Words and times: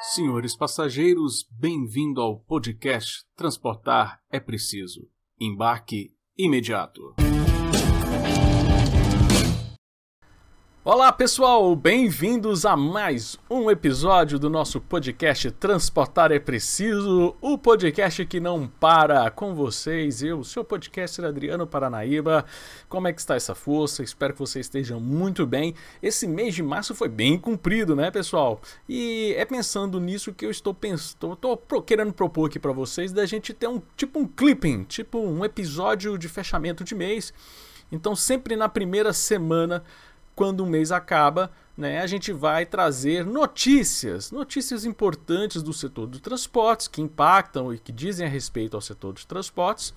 Senhores 0.00 0.54
passageiros, 0.54 1.46
bem-vindo 1.50 2.20
ao 2.20 2.38
podcast 2.38 3.24
Transportar 3.36 4.20
é 4.30 4.38
Preciso. 4.38 5.08
Embarque 5.40 6.12
imediato. 6.36 7.14
Olá 10.86 11.10
pessoal, 11.10 11.74
bem-vindos 11.74 12.66
a 12.66 12.76
mais 12.76 13.38
um 13.48 13.70
episódio 13.70 14.38
do 14.38 14.50
nosso 14.50 14.82
podcast 14.82 15.50
Transportar 15.52 16.30
é 16.30 16.38
Preciso, 16.38 17.34
o 17.40 17.56
podcast 17.56 18.22
que 18.26 18.38
não 18.38 18.68
para 18.68 19.30
com 19.30 19.54
vocês, 19.54 20.22
eu, 20.22 20.44
seu 20.44 20.62
podcaster 20.62 21.24
Adriano 21.24 21.66
Paranaíba. 21.66 22.44
Como 22.86 23.08
é 23.08 23.14
que 23.14 23.20
está 23.20 23.34
essa 23.34 23.54
força? 23.54 24.02
Espero 24.02 24.34
que 24.34 24.40
vocês 24.40 24.66
estejam 24.66 25.00
muito 25.00 25.46
bem. 25.46 25.74
Esse 26.02 26.28
mês 26.28 26.54
de 26.54 26.62
março 26.62 26.94
foi 26.94 27.08
bem 27.08 27.38
cumprido, 27.38 27.96
né, 27.96 28.10
pessoal? 28.10 28.60
E 28.86 29.34
é 29.38 29.44
pensando 29.46 29.98
nisso 29.98 30.34
que 30.34 30.44
eu 30.44 30.50
estou 30.50 30.74
pensando, 30.74 31.32
estou 31.32 31.56
querendo 31.80 32.12
propor 32.12 32.50
aqui 32.50 32.58
para 32.58 32.72
vocês 32.72 33.10
da 33.10 33.24
gente 33.24 33.54
ter 33.54 33.68
um 33.68 33.80
tipo 33.96 34.18
um 34.18 34.26
clipping, 34.26 34.84
tipo 34.84 35.18
um 35.18 35.46
episódio 35.46 36.18
de 36.18 36.28
fechamento 36.28 36.84
de 36.84 36.94
mês. 36.94 37.32
Então, 37.90 38.14
sempre 38.16 38.56
na 38.56 38.68
primeira 38.68 39.12
semana 39.12 39.82
quando 40.34 40.60
o 40.60 40.66
mês 40.66 40.90
acaba, 40.90 41.50
né, 41.76 42.00
a 42.00 42.06
gente 42.06 42.32
vai 42.32 42.64
trazer 42.64 43.24
notícias, 43.24 44.30
notícias 44.30 44.84
importantes 44.84 45.62
do 45.62 45.72
setor 45.72 46.08
de 46.08 46.20
transportes 46.20 46.88
que 46.88 47.02
impactam 47.02 47.72
e 47.72 47.78
que 47.78 47.92
dizem 47.92 48.26
a 48.26 48.28
respeito 48.28 48.76
ao 48.76 48.80
setor 48.80 49.14
de 49.14 49.26
transportes. 49.26 49.92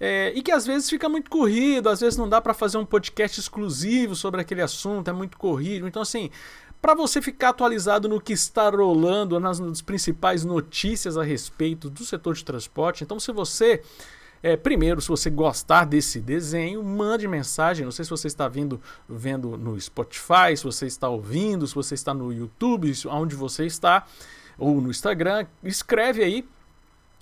É, 0.00 0.32
e 0.34 0.42
que 0.42 0.50
às 0.50 0.66
vezes 0.66 0.90
fica 0.90 1.08
muito 1.08 1.30
corrido, 1.30 1.88
às 1.88 2.00
vezes 2.00 2.18
não 2.18 2.28
dá 2.28 2.40
para 2.40 2.52
fazer 2.52 2.76
um 2.76 2.84
podcast 2.84 3.38
exclusivo 3.38 4.16
sobre 4.16 4.40
aquele 4.40 4.60
assunto, 4.60 5.08
é 5.08 5.12
muito 5.12 5.38
corrido. 5.38 5.86
Então, 5.86 6.02
assim, 6.02 6.28
para 6.80 6.92
você 6.92 7.22
ficar 7.22 7.50
atualizado 7.50 8.08
no 8.08 8.20
que 8.20 8.32
está 8.32 8.68
rolando, 8.68 9.38
nas, 9.38 9.60
nas 9.60 9.80
principais 9.80 10.44
notícias 10.44 11.16
a 11.16 11.22
respeito 11.22 11.88
do 11.88 12.04
setor 12.04 12.34
de 12.34 12.44
transporte, 12.44 13.04
então, 13.04 13.20
se 13.20 13.30
você 13.30 13.80
é, 14.42 14.56
primeiro, 14.56 15.00
se 15.00 15.08
você 15.08 15.30
gostar 15.30 15.84
desse 15.84 16.20
desenho, 16.20 16.82
mande 16.82 17.28
mensagem. 17.28 17.84
Não 17.84 17.92
sei 17.92 18.04
se 18.04 18.10
você 18.10 18.26
está 18.26 18.48
vindo, 18.48 18.80
vendo 19.08 19.56
no 19.56 19.80
Spotify, 19.80 20.56
se 20.56 20.64
você 20.64 20.86
está 20.86 21.08
ouvindo, 21.08 21.66
se 21.66 21.74
você 21.74 21.94
está 21.94 22.12
no 22.12 22.32
YouTube, 22.32 22.92
onde 23.06 23.36
você 23.36 23.64
está, 23.66 24.04
ou 24.58 24.80
no 24.80 24.90
Instagram. 24.90 25.46
Escreve 25.62 26.24
aí 26.24 26.48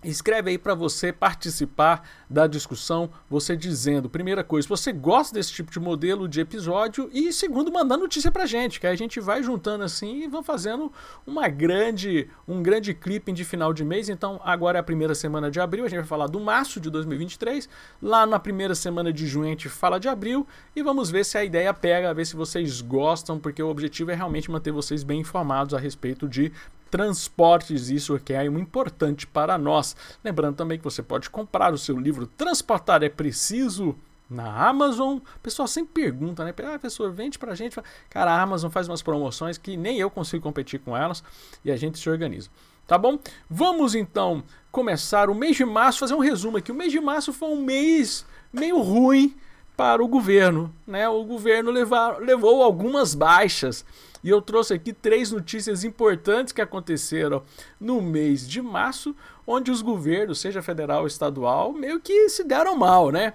Escreve 0.03 0.51
aí 0.51 0.57
para 0.57 0.75
você 0.75 1.13
participar 1.13 2.09
da 2.29 2.47
discussão, 2.47 3.11
você 3.29 3.55
dizendo, 3.55 4.09
primeira 4.09 4.43
coisa, 4.43 4.67
você 4.67 4.93
gosta 4.93 5.35
desse 5.35 5.53
tipo 5.53 5.71
de 5.71 5.79
modelo 5.79 6.27
de 6.27 6.41
episódio 6.41 7.11
e 7.13 7.31
segundo, 7.35 7.71
mandando 7.71 8.05
notícia 8.05 8.33
pra 8.33 8.47
gente, 8.47 8.81
que 8.81 8.87
a 8.87 8.95
gente 8.95 9.21
vai 9.21 9.43
juntando 9.43 9.85
assim 9.85 10.23
e 10.23 10.27
vão 10.27 10.43
fazendo 10.43 10.91
uma 11.27 11.49
grande, 11.49 12.31
um 12.49 12.63
grande 12.63 12.95
clipe 12.95 13.31
de 13.31 13.45
final 13.45 13.75
de 13.75 13.85
mês. 13.85 14.09
Então, 14.09 14.41
agora 14.43 14.79
é 14.79 14.81
a 14.81 14.83
primeira 14.83 15.15
semana 15.15 15.51
de 15.51 15.61
abril, 15.61 15.85
a 15.85 15.89
gente 15.89 15.99
vai 15.99 16.09
falar 16.09 16.29
do 16.29 16.41
março 16.41 16.81
de 16.81 16.89
2023. 16.89 17.69
Lá 18.01 18.25
na 18.25 18.41
primeira 18.41 18.75
semana 18.75 19.13
de 19.13 19.27
junho 19.27 19.49
a 19.49 19.51
gente 19.51 19.69
fala 19.69 20.01
de 20.01 20.09
abril 20.09 20.47
e 20.75 20.83
vamos 20.83 21.11
ver 21.11 21.27
se 21.27 21.37
a 21.37 21.45
ideia 21.45 21.75
pega, 21.75 22.15
ver 22.15 22.25
se 22.25 22.37
vocês 22.37 22.81
gostam, 22.81 23.39
porque 23.39 23.63
o 23.63 23.69
objetivo 23.69 24.13
é 24.13 24.15
realmente 24.15 24.51
manter 24.51 24.73
vocês 24.73 25.03
bem 25.03 25.21
informados 25.21 25.75
a 25.75 25.79
respeito 25.79 26.27
de 26.27 26.51
transportes, 26.91 27.89
isso 27.89 28.19
que 28.19 28.33
é 28.33 28.45
importante 28.45 29.27
para 29.27 29.57
nós. 29.57 29.97
Lembrando 30.25 30.57
também 30.57 30.79
que 30.79 30.85
você 30.85 31.03
pode 31.03 31.31
comprar 31.31 31.73
o 31.73 31.79
seu 31.79 31.99
livro 31.99 32.27
Transportar 32.27 33.03
é 33.03 33.09
Preciso 33.09 33.97
na 34.29 34.69
Amazon. 34.69 35.19
O 35.19 35.41
pessoal 35.43 35.67
sempre 35.67 36.03
pergunta, 36.03 36.45
né? 36.45 36.51
Ah, 36.51 36.79
professor, 36.79 37.11
vende 37.13 37.39
pra 37.39 37.55
gente. 37.55 37.77
Cara, 38.09 38.33
a 38.33 38.43
Amazon 38.43 38.71
faz 38.71 38.89
umas 38.89 39.03
promoções 39.03 39.59
que 39.59 39.77
nem 39.77 39.99
eu 39.99 40.11
consigo 40.11 40.43
competir 40.43 40.81
com 40.81 40.97
elas 40.97 41.23
e 41.65 41.71
a 41.71 41.77
gente 41.77 41.99
se 41.99 42.09
organiza. 42.09 42.51
Tá 42.87 42.99
bom? 42.99 43.19
Vamos 43.49 43.95
então 43.95 44.43
começar 44.73 45.31
o 45.31 45.35
mês 45.35 45.57
de 45.57 45.65
março, 45.65 46.01
fazer 46.01 46.15
um 46.15 46.19
resumo 46.19 46.57
aqui. 46.57 46.73
O 46.73 46.75
mês 46.75 46.91
de 46.91 47.01
março 47.01 47.33
foi 47.33 47.49
um 47.49 47.63
mês 47.63 48.27
meio 48.53 48.81
ruim 48.81 49.35
para 49.77 50.03
o 50.03 50.09
governo, 50.09 50.75
né? 50.87 51.09
O 51.09 51.25
governo 51.25 51.71
levar, 51.71 52.19
levou 52.19 52.63
algumas 52.63 53.15
baixas 53.15 53.85
e 54.23 54.31
eu 54.31 54.41
trouxe 54.43 54.75
aqui 54.75 54.93
três 54.93 55.31
notícias 55.31 55.85
importantes 55.85 56.53
que 56.53 56.61
aconteceram 56.61 57.43
no 57.81 58.01
mês 58.01 58.49
de 58.49 58.61
março, 58.61 59.15
onde 59.47 59.71
os 59.71 59.83
governos, 59.83 60.41
seja 60.41 60.63
federal 60.63 61.03
ou 61.03 61.07
estadual, 61.07 61.73
meio 61.73 62.01
que 62.01 62.29
se 62.29 62.45
deram 62.45 62.77
mal, 62.77 63.11
né? 63.11 63.35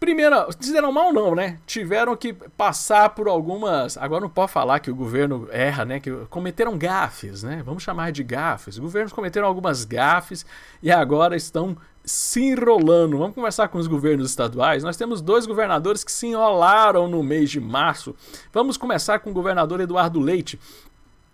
Primeira, 0.00 0.46
se 0.58 0.72
deram 0.72 0.90
mal 0.90 1.12
não, 1.12 1.34
né? 1.34 1.58
Tiveram 1.66 2.16
que 2.16 2.32
passar 2.32 3.10
por 3.10 3.28
algumas. 3.28 3.98
Agora 3.98 4.22
não 4.22 4.30
pode 4.30 4.50
falar 4.50 4.80
que 4.80 4.90
o 4.90 4.94
governo 4.94 5.46
erra, 5.52 5.84
né? 5.84 6.00
Que 6.00 6.10
cometeram 6.30 6.78
gafes, 6.78 7.42
né? 7.42 7.62
Vamos 7.62 7.82
chamar 7.82 8.10
de 8.10 8.22
gafes. 8.22 8.76
Os 8.76 8.78
governos 8.78 9.12
cometeram 9.12 9.46
algumas 9.46 9.84
gafes 9.84 10.46
e 10.82 10.90
agora 10.90 11.36
estão 11.36 11.76
se 12.04 12.42
enrolando. 12.42 13.18
Vamos 13.18 13.34
conversar 13.34 13.68
com 13.68 13.78
os 13.78 13.86
governos 13.86 14.28
estaduais. 14.28 14.82
Nós 14.82 14.96
temos 14.96 15.20
dois 15.20 15.46
governadores 15.46 16.02
que 16.04 16.12
se 16.12 16.28
enrolaram 16.28 17.08
no 17.08 17.22
mês 17.22 17.50
de 17.50 17.60
março. 17.60 18.14
Vamos 18.52 18.76
começar 18.76 19.18
com 19.20 19.30
o 19.30 19.34
governador 19.34 19.80
Eduardo 19.80 20.20
Leite. 20.20 20.58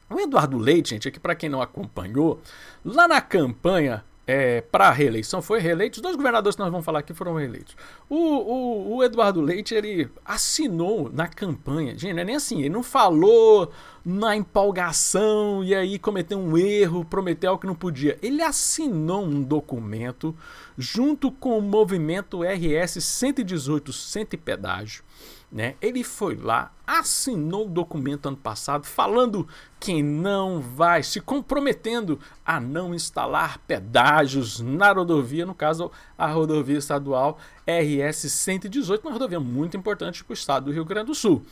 O 0.08 0.20
Eduardo 0.20 0.58
Leite, 0.58 0.90
gente, 0.90 1.08
aqui 1.08 1.18
para 1.18 1.34
quem 1.34 1.48
não 1.48 1.60
acompanhou, 1.60 2.40
lá 2.84 3.08
na 3.08 3.20
campanha 3.20 4.04
é, 4.26 4.60
para 4.60 4.88
a 4.88 4.90
reeleição, 4.90 5.40
foi 5.40 5.60
reeleito. 5.60 5.96
Os 5.96 6.02
dois 6.02 6.16
governadores 6.16 6.56
que 6.56 6.62
nós 6.62 6.70
vamos 6.70 6.84
falar 6.84 6.98
aqui 6.98 7.14
foram 7.14 7.34
reeleitos. 7.34 7.76
O, 8.08 8.16
o, 8.16 8.96
o, 8.96 9.04
Eduardo 9.04 9.40
Leite, 9.40 9.74
ele 9.74 10.10
assinou 10.24 11.10
na 11.12 11.28
campanha. 11.28 11.96
Gente, 11.96 12.14
não 12.14 12.22
é 12.22 12.24
nem 12.24 12.36
assim, 12.36 12.60
ele 12.60 12.70
não 12.70 12.82
falou 12.82 13.70
na 14.04 14.36
empolgação 14.36 15.62
e 15.62 15.74
aí 15.74 15.98
cometeu 15.98 16.38
um 16.38 16.58
erro, 16.58 17.04
prometeu 17.04 17.50
algo 17.50 17.60
que 17.60 17.66
não 17.66 17.74
podia. 17.74 18.18
Ele 18.20 18.42
assinou 18.42 19.24
um 19.24 19.42
documento 19.42 20.34
junto 20.76 21.30
com 21.30 21.56
o 21.56 21.62
movimento 21.62 22.42
RS 22.42 23.02
118 23.02 23.92
Cento 23.92 24.36
Pedágio 24.38 25.04
né? 25.50 25.74
Ele 25.80 26.02
foi 26.02 26.34
lá, 26.34 26.72
assinou 26.86 27.66
o 27.66 27.70
documento 27.70 28.26
ano 28.26 28.36
passado 28.36 28.84
falando 28.84 29.46
que 29.78 30.02
não 30.02 30.60
vai 30.60 31.02
se 31.02 31.20
comprometendo 31.20 32.18
a 32.44 32.60
não 32.60 32.94
instalar 32.94 33.58
pedágios 33.66 34.60
na 34.60 34.92
rodovia, 34.92 35.46
no 35.46 35.54
caso 35.54 35.90
a 36.18 36.26
rodovia 36.26 36.78
estadual 36.78 37.38
RS 37.66 38.30
118, 38.30 39.02
uma 39.02 39.12
rodovia 39.12 39.40
muito 39.40 39.76
importante 39.76 40.24
para 40.24 40.32
o 40.32 40.34
estado 40.34 40.66
do 40.66 40.72
Rio 40.72 40.84
Grande 40.84 41.06
do 41.06 41.14
Sul. 41.14 41.42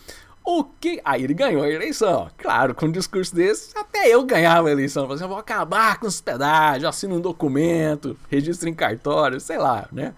O 0.47 0.63
que. 0.63 1.01
Aí 1.03 1.25
ele 1.25 1.33
ganhou 1.33 1.63
a 1.63 1.71
eleição. 1.71 2.31
Claro, 2.37 2.75
com 2.75 2.85
um 2.85 2.93
discurso 2.93 3.35
desse, 3.35 3.77
até 3.79 4.09
eu 4.09 4.23
ganhava 4.25 4.69
a 4.69 4.73
eleição. 4.73 5.05
Falei 5.05 5.15
assim, 5.15 5.25
eu 5.25 5.29
vou 5.29 5.39
acabar 5.39 5.99
com 5.99 6.07
os 6.07 6.21
pedágios, 6.21 6.85
assino 6.85 7.17
um 7.17 7.21
documento, 7.21 8.15
registro 8.31 8.69
em 8.69 8.75
cartório, 8.75 9.41
sei 9.41 9.57
lá, 9.57 9.89
né? 9.91 10.15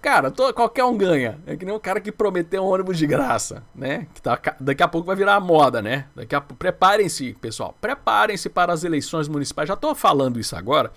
Cara, 0.00 0.30
tô, 0.30 0.52
qualquer 0.54 0.84
um 0.84 0.96
ganha. 0.96 1.38
É 1.46 1.56
que 1.56 1.64
nem 1.64 1.74
o 1.74 1.80
cara 1.80 2.00
que 2.00 2.12
prometeu 2.12 2.62
um 2.62 2.66
ônibus 2.66 2.96
de 2.96 3.06
graça, 3.06 3.64
né? 3.74 4.06
Que 4.14 4.22
tá, 4.22 4.40
daqui 4.60 4.82
a 4.82 4.88
pouco 4.88 5.06
vai 5.06 5.16
virar 5.16 5.34
a 5.34 5.40
moda, 5.40 5.82
né? 5.82 6.06
Daqui 6.14 6.34
a 6.34 6.40
preparem-se, 6.40 7.34
pessoal. 7.34 7.76
Preparem-se 7.80 8.48
para 8.48 8.72
as 8.72 8.84
eleições 8.84 9.28
municipais. 9.28 9.68
Já 9.68 9.76
tô 9.76 9.94
falando 9.94 10.38
isso 10.38 10.54
agora. 10.54 10.92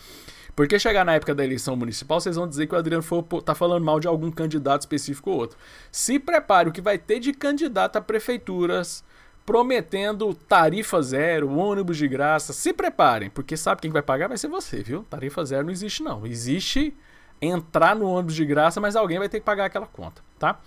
Porque 0.55 0.77
chegar 0.77 1.03
na 1.03 1.13
época 1.13 1.33
da 1.33 1.43
eleição 1.43 1.75
municipal, 1.75 2.19
vocês 2.19 2.35
vão 2.35 2.47
dizer 2.47 2.67
que 2.67 2.75
o 2.75 2.77
Adriano 2.77 3.01
foi, 3.01 3.23
tá 3.43 3.55
falando 3.55 3.83
mal 3.83 3.99
de 3.99 4.07
algum 4.07 4.29
candidato 4.29 4.81
específico 4.81 5.31
ou 5.31 5.37
outro. 5.37 5.57
Se 5.91 6.19
prepare 6.19 6.69
o 6.69 6.71
que 6.71 6.81
vai 6.81 6.97
ter 6.97 7.19
de 7.19 7.33
candidato 7.33 7.95
a 7.95 8.01
prefeituras 8.01 9.03
prometendo 9.45 10.33
tarifa 10.33 11.01
zero, 11.01 11.49
ônibus 11.57 11.97
de 11.97 12.07
graça. 12.07 12.53
Se 12.53 12.71
preparem, 12.71 13.29
porque 13.29 13.57
sabe 13.57 13.81
quem 13.81 13.91
vai 13.91 14.01
pagar 14.01 14.27
vai 14.27 14.37
ser 14.37 14.47
você, 14.47 14.83
viu? 14.83 15.03
Tarifa 15.09 15.43
zero 15.43 15.65
não 15.65 15.71
existe 15.71 16.03
não. 16.03 16.25
Existe 16.25 16.95
entrar 17.41 17.95
no 17.95 18.07
ônibus 18.07 18.35
de 18.35 18.45
graça, 18.45 18.79
mas 18.79 18.95
alguém 18.95 19.17
vai 19.17 19.27
ter 19.27 19.39
que 19.39 19.45
pagar 19.45 19.65
aquela 19.65 19.87
conta, 19.87 20.21
tá? 20.37 20.59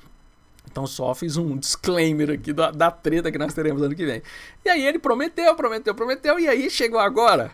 Então 0.70 0.86
só 0.86 1.14
fiz 1.14 1.36
um 1.36 1.56
disclaimer 1.56 2.30
aqui 2.30 2.52
da, 2.52 2.70
da 2.70 2.90
treta 2.90 3.30
que 3.30 3.38
nós 3.38 3.54
teremos 3.54 3.82
ano 3.82 3.94
que 3.94 4.04
vem. 4.04 4.22
E 4.64 4.68
aí 4.68 4.84
ele 4.84 4.98
prometeu, 4.98 5.54
prometeu, 5.54 5.94
prometeu, 5.94 6.40
e 6.40 6.48
aí 6.48 6.70
chegou 6.70 6.98
agora. 6.98 7.52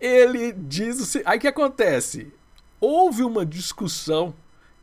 Ele 0.00 0.52
diz. 0.52 1.16
Aí 1.24 1.38
o 1.38 1.40
que 1.40 1.48
acontece? 1.48 2.32
Houve 2.80 3.22
uma 3.22 3.46
discussão 3.46 4.34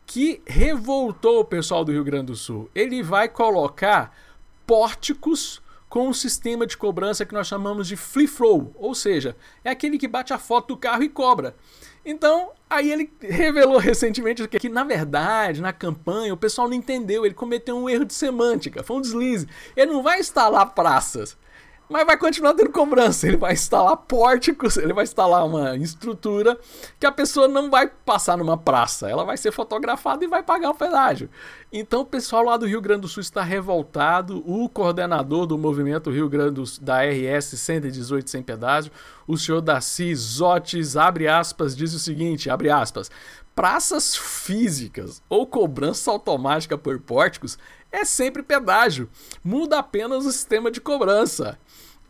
que 0.06 0.42
revoltou 0.46 1.40
o 1.40 1.44
pessoal 1.44 1.84
do 1.84 1.92
Rio 1.92 2.04
Grande 2.04 2.26
do 2.26 2.36
Sul. 2.36 2.70
Ele 2.74 3.02
vai 3.02 3.28
colocar 3.28 4.16
pórticos 4.66 5.62
com 5.88 6.08
um 6.08 6.12
sistema 6.12 6.66
de 6.66 6.76
cobrança 6.76 7.24
que 7.24 7.34
nós 7.34 7.46
chamamos 7.46 7.86
de 7.86 7.96
free 7.96 8.26
flow, 8.26 8.72
ou 8.74 8.94
seja, 8.96 9.36
é 9.62 9.70
aquele 9.70 9.96
que 9.96 10.08
bate 10.08 10.32
a 10.32 10.38
foto 10.38 10.68
do 10.68 10.76
carro 10.76 11.04
e 11.04 11.08
cobra. 11.08 11.54
Então, 12.04 12.50
aí 12.68 12.90
ele 12.92 13.10
revelou 13.20 13.78
recentemente 13.78 14.46
que, 14.46 14.58
que, 14.58 14.68
na 14.68 14.84
verdade, 14.84 15.62
na 15.62 15.72
campanha, 15.72 16.34
o 16.34 16.36
pessoal 16.36 16.68
não 16.68 16.74
entendeu, 16.74 17.24
ele 17.24 17.34
cometeu 17.34 17.76
um 17.76 17.88
erro 17.88 18.04
de 18.04 18.14
semântica, 18.14 18.82
foi 18.82 18.96
um 18.96 19.00
deslize. 19.00 19.48
Ele 19.74 19.92
não 19.92 20.02
vai 20.02 20.20
instalar 20.20 20.74
praças. 20.74 21.36
Mas 21.88 22.06
vai 22.06 22.16
continuar 22.16 22.54
tendo 22.54 22.70
cobrança. 22.70 23.26
Ele 23.26 23.36
vai 23.36 23.52
instalar 23.52 23.96
pórticos, 23.96 24.76
ele 24.76 24.92
vai 24.92 25.04
instalar 25.04 25.46
uma 25.46 25.76
estrutura 25.76 26.58
que 26.98 27.06
a 27.06 27.12
pessoa 27.12 27.46
não 27.46 27.70
vai 27.70 27.86
passar 27.86 28.36
numa 28.36 28.56
praça, 28.56 29.08
ela 29.08 29.24
vai 29.24 29.36
ser 29.36 29.52
fotografada 29.52 30.24
e 30.24 30.28
vai 30.28 30.42
pagar 30.42 30.70
o 30.70 30.74
pedágio. 30.74 31.28
Então 31.72 32.00
o 32.00 32.06
pessoal 32.06 32.44
lá 32.44 32.56
do 32.56 32.66
Rio 32.66 32.80
Grande 32.80 33.02
do 33.02 33.08
Sul 33.08 33.20
está 33.20 33.42
revoltado. 33.42 34.42
O 34.46 34.68
coordenador 34.68 35.46
do 35.46 35.58
movimento 35.58 36.10
Rio 36.10 36.28
Grande 36.28 36.52
do 36.52 36.66
Sul, 36.66 36.84
da 36.84 37.02
RS 37.02 37.58
118 37.58 38.30
sem 38.30 38.42
pedágio, 38.42 38.92
o 39.26 39.36
senhor 39.36 39.60
Daci 39.60 40.14
Zotes, 40.14 40.96
abre 40.96 41.28
aspas, 41.28 41.76
diz 41.76 41.92
o 41.94 41.98
seguinte, 41.98 42.48
abre 42.50 42.70
aspas, 42.70 43.10
praças 43.54 44.16
físicas 44.16 45.22
ou 45.28 45.46
cobrança 45.46 46.10
automática 46.10 46.76
por 46.76 46.98
pórticos 46.98 47.58
é 47.90 48.04
sempre 48.04 48.42
pedágio. 48.42 49.08
Muda 49.42 49.78
apenas 49.78 50.26
o 50.26 50.32
sistema 50.32 50.70
de 50.70 50.80
cobrança. 50.80 51.56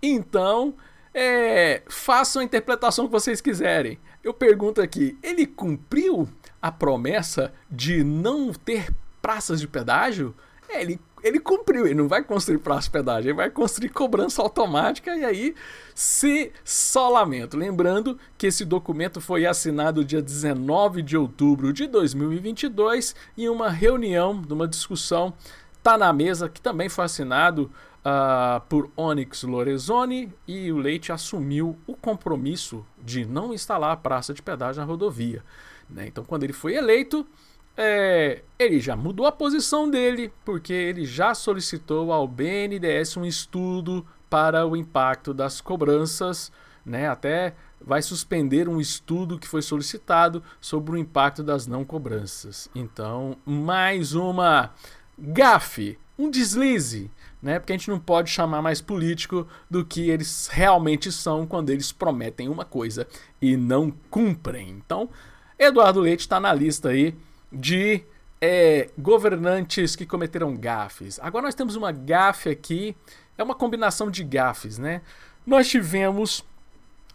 Então, 0.06 0.74
é, 1.14 1.82
façam 1.88 2.42
a 2.42 2.44
interpretação 2.44 3.06
que 3.06 3.12
vocês 3.12 3.40
quiserem. 3.40 3.98
Eu 4.22 4.34
pergunto 4.34 4.82
aqui: 4.82 5.16
ele 5.22 5.46
cumpriu 5.46 6.28
a 6.60 6.70
promessa 6.70 7.54
de 7.70 8.04
não 8.04 8.52
ter 8.52 8.92
praças 9.22 9.60
de 9.60 9.66
pedágio? 9.66 10.34
É, 10.68 10.82
ele, 10.82 11.00
ele 11.22 11.40
cumpriu, 11.40 11.86
ele 11.86 11.94
não 11.94 12.06
vai 12.08 12.22
construir 12.22 12.58
praça 12.58 12.82
de 12.82 12.90
pedágio, 12.90 13.30
ele 13.30 13.36
vai 13.36 13.48
construir 13.48 13.88
cobrança 13.90 14.42
automática 14.42 15.16
e 15.16 15.24
aí 15.24 15.54
se 15.94 16.52
só 16.62 17.08
lamento. 17.08 17.56
Lembrando 17.56 18.18
que 18.36 18.48
esse 18.48 18.64
documento 18.64 19.22
foi 19.22 19.46
assinado 19.46 20.04
dia 20.04 20.20
19 20.20 21.00
de 21.00 21.16
outubro 21.16 21.72
de 21.72 21.86
2022 21.86 23.14
em 23.38 23.48
uma 23.48 23.70
reunião, 23.70 24.34
numa 24.46 24.68
discussão 24.68 25.32
Tá 25.84 25.98
na 25.98 26.14
mesa, 26.14 26.48
que 26.48 26.62
também 26.62 26.88
foi 26.88 27.04
assinado 27.04 27.70
uh, 28.04 28.60
por 28.68 28.90
Onyx 28.96 29.42
Lorenzoni 29.42 30.32
e 30.46 30.70
o 30.70 30.76
Leite 30.76 31.10
assumiu 31.10 31.78
o 31.86 31.96
compromisso 31.96 32.84
de 33.02 33.24
não 33.24 33.52
instalar 33.54 33.92
a 33.92 33.96
praça 33.96 34.34
de 34.34 34.42
pedágio 34.42 34.80
na 34.80 34.86
rodovia. 34.86 35.42
Né? 35.88 36.06
Então, 36.06 36.24
quando 36.24 36.44
ele 36.44 36.52
foi 36.52 36.74
eleito, 36.74 37.26
é, 37.76 38.42
ele 38.58 38.78
já 38.78 38.94
mudou 38.94 39.26
a 39.26 39.32
posição 39.32 39.90
dele, 39.90 40.32
porque 40.44 40.72
ele 40.72 41.04
já 41.04 41.34
solicitou 41.34 42.12
ao 42.12 42.28
BNDES 42.28 43.16
um 43.16 43.24
estudo 43.24 44.06
para 44.28 44.66
o 44.66 44.76
impacto 44.76 45.32
das 45.32 45.60
cobranças, 45.60 46.52
né? 46.84 47.08
até 47.08 47.54
vai 47.80 48.00
suspender 48.00 48.68
um 48.68 48.80
estudo 48.80 49.38
que 49.38 49.46
foi 49.46 49.60
solicitado 49.60 50.42
sobre 50.60 50.92
o 50.92 50.96
impacto 50.96 51.42
das 51.42 51.66
não 51.66 51.84
cobranças. 51.84 52.68
Então, 52.74 53.36
mais 53.44 54.14
uma 54.14 54.72
gafe, 55.18 55.98
um 56.18 56.30
deslize, 56.30 57.10
né? 57.42 57.58
Porque 57.58 57.72
a 57.72 57.76
gente 57.76 57.90
não 57.90 57.98
pode 57.98 58.30
chamar 58.30 58.62
mais 58.62 58.80
político 58.80 59.46
do 59.68 59.84
que 59.84 60.10
eles 60.10 60.48
realmente 60.50 61.10
são 61.10 61.46
quando 61.46 61.70
eles 61.70 61.92
prometem 61.92 62.48
uma 62.48 62.64
coisa 62.64 63.06
e 63.40 63.56
não 63.56 63.90
cumprem. 64.10 64.70
Então, 64.70 65.08
Eduardo 65.58 66.00
Leite 66.00 66.20
está 66.20 66.38
na 66.38 66.52
lista 66.52 66.90
aí 66.90 67.14
de 67.52 68.02
é, 68.40 68.90
governantes 68.98 69.96
que 69.96 70.06
cometeram 70.06 70.56
gafes. 70.56 71.18
Agora 71.20 71.46
nós 71.46 71.54
temos 71.54 71.76
uma 71.76 71.92
gafe 71.92 72.48
aqui, 72.50 72.96
é 73.36 73.42
uma 73.42 73.54
combinação 73.54 74.10
de 74.10 74.22
gafes, 74.22 74.78
né? 74.78 75.02
Nós 75.46 75.68
tivemos 75.68 76.44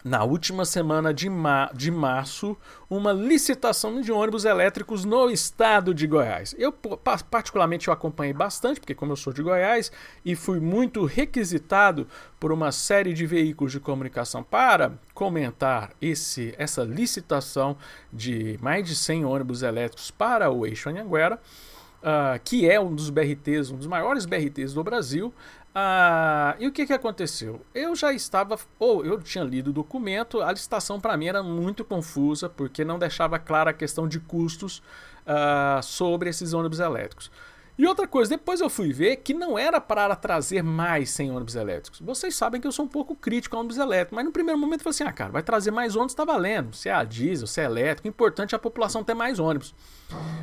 na 0.04 0.24
última 0.24 0.63
semana 0.66 1.13
de, 1.13 1.30
ma 1.30 1.69
de 1.74 1.92
março, 1.92 2.56
uma 2.90 3.12
licitação 3.12 4.01
de 4.01 4.12
ônibus 4.12 4.46
elétricos 4.46 5.04
no 5.04 5.30
estado 5.30 5.94
de 5.94 6.07
Goiás. 6.07 6.56
Eu, 6.57 6.72
particularmente, 6.72 7.88
eu 7.88 7.94
acompanhei 7.94 8.34
bastante, 8.34 8.80
porque, 8.80 8.96
como 8.96 9.12
eu 9.12 9.18
sou 9.18 9.34
de 9.34 9.44
Goiás 9.44 9.92
e 10.24 10.36
fui 10.36 10.60
muito 10.60 11.06
requisitado 11.06 12.07
por 12.40 12.51
uma 12.51 12.72
série 12.72 13.13
de 13.13 13.25
veículos 13.25 13.72
de 13.72 13.80
comunicação 13.80 14.42
para 14.42 14.94
comentar 15.13 15.92
esse, 16.02 16.54
essa 16.57 16.84
licitação 16.84 17.78
de 18.12 18.57
mais 18.62 18.88
de 18.88 18.95
100 18.95 19.25
ônibus 19.25 19.62
elétricos 19.63 20.10
para 20.12 20.50
o 20.50 20.66
eixo 20.66 20.90
Anhanguera. 20.90 21.40
Uh, 22.00 22.40
que 22.46 22.69
é 22.69 22.80
um 22.80 22.96
dos 22.96 23.10
BRTs, 23.10 23.72
um 23.72 23.75
dos 23.75 23.86
maiores 23.86 24.25
BRTs 24.25 24.74
do 24.74 24.81
Brasil, 24.81 25.34
ah, 25.74 26.56
e 26.60 26.68
o 26.68 26.72
que, 26.72 26.86
que 26.86 26.94
aconteceu? 26.94 27.62
Eu 27.74 27.96
já 27.96 28.12
estava, 28.12 28.57
ou 28.80 29.06
eu 29.06 29.22
tinha 29.22 29.44
lido 29.44 29.69
o 29.69 29.74
documento, 29.74 30.42
a 30.42 30.51
licitação 30.51 31.00
para 31.00 31.16
mim 31.16 31.28
era 31.28 31.44
muito 31.44 31.86
confusa, 31.86 32.50
porque 32.50 32.84
não 32.84 32.98
deixava 32.98 33.38
clara 33.38 33.69
a 33.69 33.74
questão 33.74 34.07
de 34.07 34.19
custos 34.19 34.81
ah, 35.25 35.80
sobre 35.84 36.30
esses 36.30 36.54
ônibus 36.54 36.80
elétricos. 36.80 37.31
E 37.80 37.88
outra 37.88 38.06
coisa, 38.06 38.31
depois 38.31 38.60
eu 38.60 38.70
fui 38.70 38.92
ver 38.92 39.16
que 39.16 39.34
não 39.34 39.58
era 39.58 39.80
para 39.80 40.14
trazer 40.14 40.62
mais 40.62 41.12
100 41.12 41.31
ônibus 41.31 41.56
elétricos. 41.56 42.02
Vocês 42.02 42.36
sabem 42.36 42.60
que 42.60 42.68
eu 42.68 42.74
sou 42.74 42.84
um 42.84 42.90
pouco 42.90 43.16
crítico 43.16 43.56
a 43.56 43.60
ônibus 43.62 43.78
elétrico, 43.78 44.16
mas 44.16 44.26
no 44.26 44.34
primeiro 44.34 44.60
momento 44.60 44.81
eu 44.81 44.84
falei 44.84 44.96
assim: 44.96 45.04
ah, 45.06 45.14
cara, 45.14 45.31
vai 45.31 45.42
trazer 45.42 45.72
mais 45.72 45.96
ônibus, 45.96 46.14
tá 46.14 46.26
valendo. 46.26 46.76
Se 46.76 46.90
é 46.90 46.92
a 46.92 47.06
diesel, 47.06 47.48
se 47.48 47.62
é 47.62 47.64
elétrico, 47.64 48.06
o 48.06 48.10
importante 48.10 48.54
é 48.54 48.58
a 48.58 48.60
população 48.60 49.02
ter 49.02 49.14
mais 49.14 49.40
ônibus. 49.40 49.74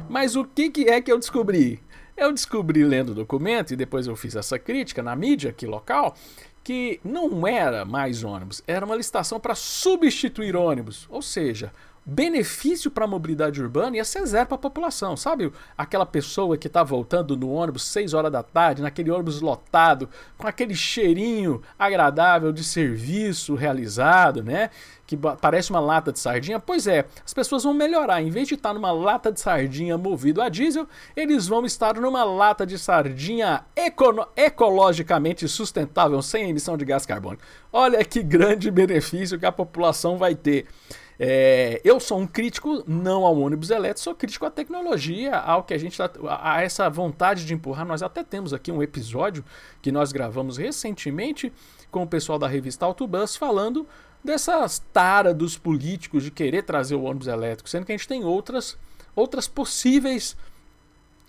Mas 0.09 0.35
o 0.35 0.47
que, 0.47 0.71
que 0.71 0.89
é 0.89 0.99
que 0.99 1.13
eu 1.13 1.19
descobri? 1.19 1.79
Eu 2.17 2.33
descobri 2.33 2.83
lendo 2.83 3.11
o 3.11 3.15
documento 3.15 3.73
e 3.73 3.77
depois 3.77 4.07
eu 4.07 4.17
fiz 4.17 4.35
essa 4.35 4.59
crítica 4.59 5.03
na 5.03 5.15
mídia 5.15 5.51
aqui 5.51 5.67
local 5.67 6.17
que 6.65 6.99
não 7.05 7.47
era 7.47 7.85
mais 7.85 8.25
ônibus, 8.25 8.63
era 8.67 8.85
uma 8.85 8.97
licitação 8.97 9.39
para 9.39 9.55
substituir 9.55 10.57
ônibus, 10.57 11.07
ou 11.09 11.23
seja, 11.23 11.71
benefício 12.07 12.89
para 12.89 13.05
a 13.05 13.09
mobilidade 13.09 13.61
urbana 13.61 13.97
ia 13.97 14.05
ser 14.05 14.25
zero 14.25 14.47
para 14.47 14.55
a 14.55 14.59
população. 14.59 15.17
Sabe 15.17 15.53
aquela 15.77 16.07
pessoa 16.07 16.57
que 16.57 16.69
está 16.69 16.85
voltando 16.85 17.37
no 17.37 17.51
ônibus 17.51 17.83
6 17.87 18.15
horas 18.15 18.31
da 18.31 18.45
tarde, 18.45 18.81
naquele 18.81 19.11
ônibus 19.11 19.41
lotado, 19.41 20.09
com 20.39 20.47
aquele 20.47 20.75
cheirinho 20.75 21.61
agradável 21.77 22.53
de 22.53 22.63
serviço 22.63 23.57
realizado, 23.57 24.41
né? 24.41 24.71
Que 25.05 25.17
parece 25.17 25.71
uma 25.71 25.81
lata 25.81 26.13
de 26.13 26.21
sardinha. 26.21 26.61
Pois 26.61 26.87
é, 26.87 27.07
as 27.25 27.35
pessoas 27.35 27.65
vão 27.65 27.75
melhorar. 27.75 28.23
Em 28.23 28.31
vez 28.31 28.47
de 28.47 28.55
estar 28.55 28.73
numa 28.73 28.93
lata 28.93 29.33
de 29.33 29.41
sardinha 29.41 29.99
movido 29.99 30.41
a 30.41 30.49
diesel, 30.49 30.87
eles 31.17 31.49
vão 31.49 31.65
estar 31.67 31.95
numa 31.97 32.23
lata 32.23 32.65
de 32.65 32.79
sardinha 32.79 33.65
ecologicamente 34.37 35.49
sustentável, 35.49 36.23
sem 36.23 36.51
emissão 36.51 36.77
de 36.77 36.85
gás 36.85 37.05
carbônico. 37.05 37.43
Olha 37.73 38.05
que 38.05 38.23
grande 38.23 38.71
benefício 38.71 39.39
que 39.39 39.47
a 39.47 39.53
população 39.53 40.17
vai 40.17 40.35
ter. 40.37 40.67
É, 41.19 41.81
eu 41.83 41.99
sou 41.99 42.19
um 42.19 42.27
crítico 42.27 42.85
não 42.87 43.25
ao 43.25 43.39
ônibus 43.39 43.71
elétrico, 43.71 44.01
sou 44.01 44.15
crítico 44.15 44.45
à 44.45 44.51
tecnologia, 44.51 45.37
ao 45.37 45.63
que 45.63 45.73
a 45.73 45.79
gente 45.79 45.97
tá, 45.97 46.11
a, 46.29 46.63
essa 46.63 46.89
vontade 46.91 47.47
de 47.47 47.55
empurrar. 47.55 47.87
Nós 47.87 48.03
até 48.03 48.23
temos 48.23 48.53
aqui 48.53 48.71
um 48.71 48.83
episódio 48.83 49.45
que 49.81 49.91
nós 49.91 50.13
gravamos 50.13 50.59
recentemente 50.59 51.53
com 51.91 52.03
o 52.03 52.07
pessoal 52.07 52.39
da 52.39 52.47
revista 52.47 52.85
Autobus 52.85 53.35
falando 53.37 53.87
dessas 54.23 54.79
tara 54.93 55.33
dos 55.33 55.57
políticos 55.57 56.23
de 56.23 56.31
querer 56.31 56.63
trazer 56.63 56.97
o 56.97 57.05
ônibus 57.05 57.29
elétrico, 57.29 57.69
sendo 57.69 57.87
que 57.87 57.93
a 57.93 57.97
gente 57.97 58.09
tem 58.09 58.25
outras 58.25 58.77
outras 59.15 59.49
possíveis 59.49 60.37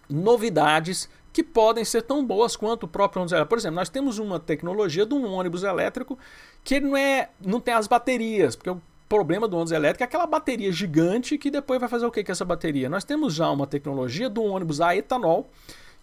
novidades 0.10 1.10
que 1.32 1.42
podem 1.42 1.86
ser 1.86 2.02
tão 2.02 2.26
boas 2.26 2.58
quanto 2.58 2.84
o 2.84 2.88
próprio 2.88 3.22
ônibus 3.22 3.32
elétrico. 3.32 3.50
Por 3.50 3.58
exemplo, 3.60 3.76
nós 3.76 3.88
temos 3.88 4.20
uma 4.20 4.40
tecnologia 4.40 5.06
de 5.06 5.14
um 5.14 5.26
ônibus 5.32 5.64
elétrico 5.64 6.18
que 6.64 6.82
não 6.82 6.98
é 6.98 7.30
não 7.40 7.62
tem 7.62 7.74
as 7.74 7.88
baterias, 7.88 8.56
porque 8.56 8.72
o 8.72 8.82
problema 9.08 9.48
do 9.48 9.56
ônibus 9.56 9.72
elétrico 9.72 10.04
é 10.04 10.06
aquela 10.06 10.26
bateria 10.26 10.72
gigante 10.72 11.38
que 11.38 11.50
depois 11.50 11.80
vai 11.80 11.90
fazer 11.90 12.06
o 12.06 12.12
que 12.12 12.24
com 12.24 12.32
essa 12.32 12.46
bateria? 12.46 12.90
Nós 12.90 13.04
temos 13.04 13.34
já 13.34 13.50
uma 13.50 13.68
tecnologia 13.68 14.30
do 14.30 14.44
ônibus 14.44 14.82
a 14.82 14.96
etanol, 14.96 15.50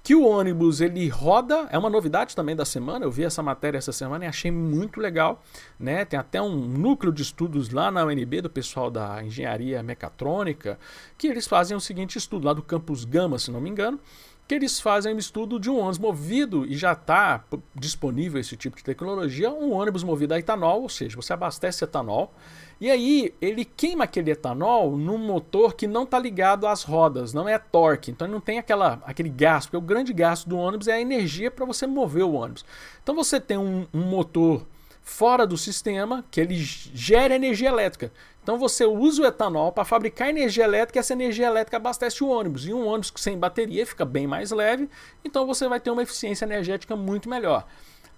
que 0.03 0.15
o 0.15 0.23
ônibus 0.23 0.83
ele 0.83 1.09
roda, 1.09 1.67
é 1.71 1.79
uma 1.79 1.89
novidade 1.89 2.37
também 2.37 2.55
da 2.55 2.67
semana, 2.67 3.07
eu 3.07 3.11
vi 3.11 3.25
essa 3.25 3.43
matéria 3.43 3.79
essa 3.79 3.91
semana 3.91 4.27
e 4.27 4.29
achei 4.29 4.51
muito 4.51 5.01
legal, 5.01 5.43
né? 5.81 6.05
Tem 6.05 6.21
até 6.21 6.43
um 6.43 6.55
núcleo 6.55 7.11
de 7.11 7.23
estudos 7.23 7.71
lá 7.71 7.91
na 7.91 8.05
UNB 8.05 8.43
do 8.43 8.51
pessoal 8.51 8.91
da 8.91 9.25
engenharia 9.25 9.83
mecatrônica, 9.83 10.79
que 11.17 11.27
eles 11.27 11.47
fazem 11.47 11.75
o 11.75 11.81
seguinte 11.81 12.19
estudo 12.19 12.45
lá 12.45 12.53
do 12.53 12.63
campus 12.63 13.07
Gama, 13.07 13.39
se 13.39 13.51
não 13.51 13.63
me 13.63 13.71
engano, 13.71 13.99
que 14.47 14.55
eles 14.55 14.79
fazem 14.79 15.15
um 15.15 15.19
estudo 15.19 15.59
de 15.59 15.71
um 15.71 15.79
ônibus 15.79 15.99
movido 15.99 16.67
e 16.67 16.77
já 16.77 16.93
está 16.93 17.43
disponível 17.75 18.41
esse 18.41 18.57
tipo 18.57 18.77
de 18.77 18.85
tecnologia, 18.85 19.51
um 19.51 19.73
ônibus 19.73 20.05
movido 20.05 20.35
a 20.35 20.39
etanol, 20.39 20.83
ou 20.83 20.89
seja, 20.89 21.17
você 21.17 21.33
abastece 21.33 21.83
etanol 21.83 22.33
e 22.81 22.91
aí 22.91 23.33
ele 23.41 23.65
queima 23.65 24.05
aquele 24.05 24.31
etanol 24.31 24.97
num 24.97 25.17
motor 25.17 25.75
que 25.75 25.87
não 25.87 26.03
está 26.03 26.19
ligado 26.19 26.67
às 26.67 26.83
rodas, 26.83 27.33
não 27.33 27.49
é 27.49 27.59
torque, 27.59 28.11
então 28.11 28.29
não 28.29 28.41
tem 28.41 28.59
aquela, 28.59 29.01
aquele 29.07 29.31
gasto, 29.31 29.69
porque 29.69 29.77
o 29.79 29.87
grande 29.87 30.13
gasto 30.13 30.49
do 30.49 30.59
ônibus 30.59 30.89
é 30.89 30.95
a 30.95 31.01
energia 31.01 31.51
para 31.51 31.65
você 31.65 31.87
mover 31.87 32.25
o 32.25 32.35
ônibus. 32.35 32.65
Então 33.03 33.15
você 33.15 33.41
tem 33.41 33.57
um, 33.57 33.87
um 33.95 34.03
motor 34.03 34.67
fora 35.05 35.47
do 35.47 35.57
sistema 35.57 36.25
que 36.31 36.41
ele 36.41 36.57
gera 36.57 37.35
energia 37.35 37.69
elétrica. 37.69 38.11
Então 38.45 38.59
você 38.59 38.85
usa 38.85 39.23
o 39.23 39.27
etanol 39.27 39.73
para 39.73 39.87
fabricar 39.87 40.29
energia 40.29 40.65
elétrica 40.65 40.99
e 40.99 41.01
essa 41.01 41.15
energia 41.15 41.47
elétrica 41.47 41.79
abastece 41.79 42.23
o 42.23 42.29
ônibus. 42.29 42.67
E 42.67 42.75
um 42.75 42.87
ônibus 42.87 43.11
sem 43.17 43.39
bateria 43.39 43.87
fica 43.87 44.05
bem 44.05 44.27
mais 44.27 44.51
leve, 44.51 44.87
então 45.25 45.47
você 45.47 45.67
vai 45.67 45.81
ter 45.81 45.91
uma 45.91 46.03
eficiência 46.03 46.45
energética 46.45 46.95
muito 46.95 47.27
melhor. 47.27 47.67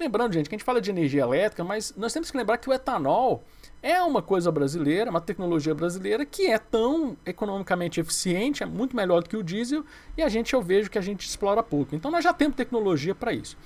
Lembrando, 0.01 0.35
gente, 0.35 0.49
que 0.49 0.55
a 0.55 0.59
gente 0.59 0.65
fala 0.65 0.81
de 0.81 0.91
energia 0.91 1.23
elétrica, 1.23 1.63
mas 1.63 1.95
nós 1.97 2.13
temos 2.13 2.29
que 2.29 2.37
lembrar 2.37 2.59
que 2.59 2.69
o 2.69 2.73
etanol 2.73 3.45
é 3.81 4.03
uma 4.03 4.21
coisa 4.21 4.51
brasileira, 4.51 5.09
uma 5.09 5.21
tecnologia 5.21 5.75
brasileira 5.77 6.27
que 6.27 6.49
é 6.49 6.59
tão 6.59 7.17
economicamente 7.25 8.01
eficiente, 8.01 8.65
é 8.65 8.67
muito 8.67 8.97
melhor 8.97 9.23
do 9.23 9.29
que 9.29 9.37
o 9.37 9.45
diesel, 9.45 9.85
e 10.17 10.23
a 10.23 10.29
gente 10.29 10.53
eu 10.53 10.61
vejo 10.61 10.91
que 10.91 10.99
a 10.99 11.03
gente 11.03 11.25
explora 11.25 11.63
pouco. 11.63 11.95
Então 11.95 12.11
nós 12.11 12.25
já 12.25 12.33
temos 12.35 12.57
tecnologia 12.57 13.15
para 13.15 13.33
isso. 13.33 13.57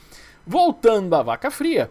Voltando 0.47 1.14
à 1.14 1.23
vaca 1.23 1.50
fria, 1.50 1.90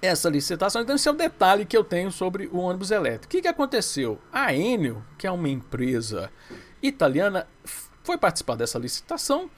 essa 0.00 0.28
licitação. 0.28 0.82
Então, 0.82 0.96
esse 0.96 1.08
é 1.08 1.10
o 1.10 1.14
detalhe 1.14 1.64
que 1.64 1.76
eu 1.76 1.84
tenho 1.84 2.10
sobre 2.10 2.46
o 2.48 2.58
ônibus 2.58 2.90
elétrico. 2.90 3.26
O 3.26 3.28
que, 3.28 3.42
que 3.42 3.48
aconteceu? 3.48 4.18
A 4.32 4.54
Enel, 4.54 5.02
que 5.16 5.26
é 5.26 5.30
uma 5.30 5.48
empresa 5.48 6.30
italiana, 6.82 7.46
foi 8.02 8.16
participar 8.16 8.56
dessa 8.56 8.78
licitação 8.78 9.50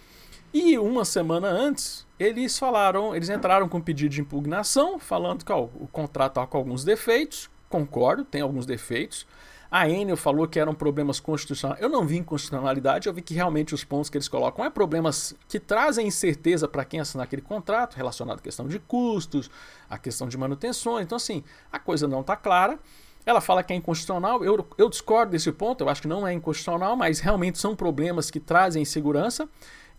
e 0.53 0.77
uma 0.79 1.05
semana 1.05 1.49
antes 1.49 2.07
eles 2.19 2.59
falaram, 2.59 3.15
eles 3.15 3.31
entraram 3.31 3.69
com 3.69 3.79
um 3.79 3.81
pedido 3.81 4.11
de 4.11 4.21
impugnação, 4.21 4.99
falando 4.99 5.45
que 5.45 5.53
ó, 5.53 5.63
o 5.63 5.89
contrato 5.91 6.33
estava 6.33 6.47
com 6.47 6.59
alguns 6.59 6.85
defeitos. 6.85 7.49
Concordo, 7.69 8.25
tem 8.25 8.43
alguns 8.43 8.67
defeitos. 8.67 9.27
A 9.71 9.89
Enel 9.89 10.17
falou 10.17 10.49
que 10.49 10.59
eram 10.59 10.75
problemas 10.75 11.21
constitucionais. 11.21 11.81
Eu 11.81 11.89
não 11.89 12.05
vi 12.05 12.17
inconstitucionalidade, 12.17 13.07
eu 13.07 13.15
vi 13.15 13.23
que 13.23 13.35
realmente 13.35 13.73
os 13.73 13.85
pontos 13.85 14.11
que 14.11 14.17
eles 14.17 14.27
colocam 14.27 14.65
é 14.65 14.71
problemas 14.71 15.35
que 15.49 15.61
trazem 15.61 16.09
incerteza 16.09 16.67
para 16.67 16.85
quem 16.85 16.99
assinar 16.99 17.25
aquele 17.25 17.43
contrato, 17.43 17.95
relacionado 17.95 18.39
à 18.39 18.43
questão 18.43 18.67
de 18.67 18.81
custos, 18.81 19.49
à 19.89 19.97
questão 19.97 20.29
de 20.29 20.37
manutenções. 20.37 21.05
Então, 21.05 21.15
assim, 21.15 21.45
a 21.71 21.79
coisa 21.79 22.09
não 22.09 22.23
está 22.23 22.35
clara. 22.35 22.81
Ela 23.25 23.41
fala 23.41 23.63
que 23.63 23.73
é 23.73 23.77
inconstitucional, 23.77 24.43
eu, 24.43 24.67
eu 24.77 24.89
discordo 24.89 25.33
desse 25.33 25.53
ponto, 25.53 25.85
eu 25.85 25.89
acho 25.89 26.03
que 26.03 26.09
não 26.09 26.27
é 26.27 26.33
inconstitucional, 26.33 26.97
mas 26.97 27.21
realmente 27.21 27.59
são 27.59 27.77
problemas 27.77 28.31
que 28.31 28.41
trazem 28.41 28.83
insegurança. 28.83 29.49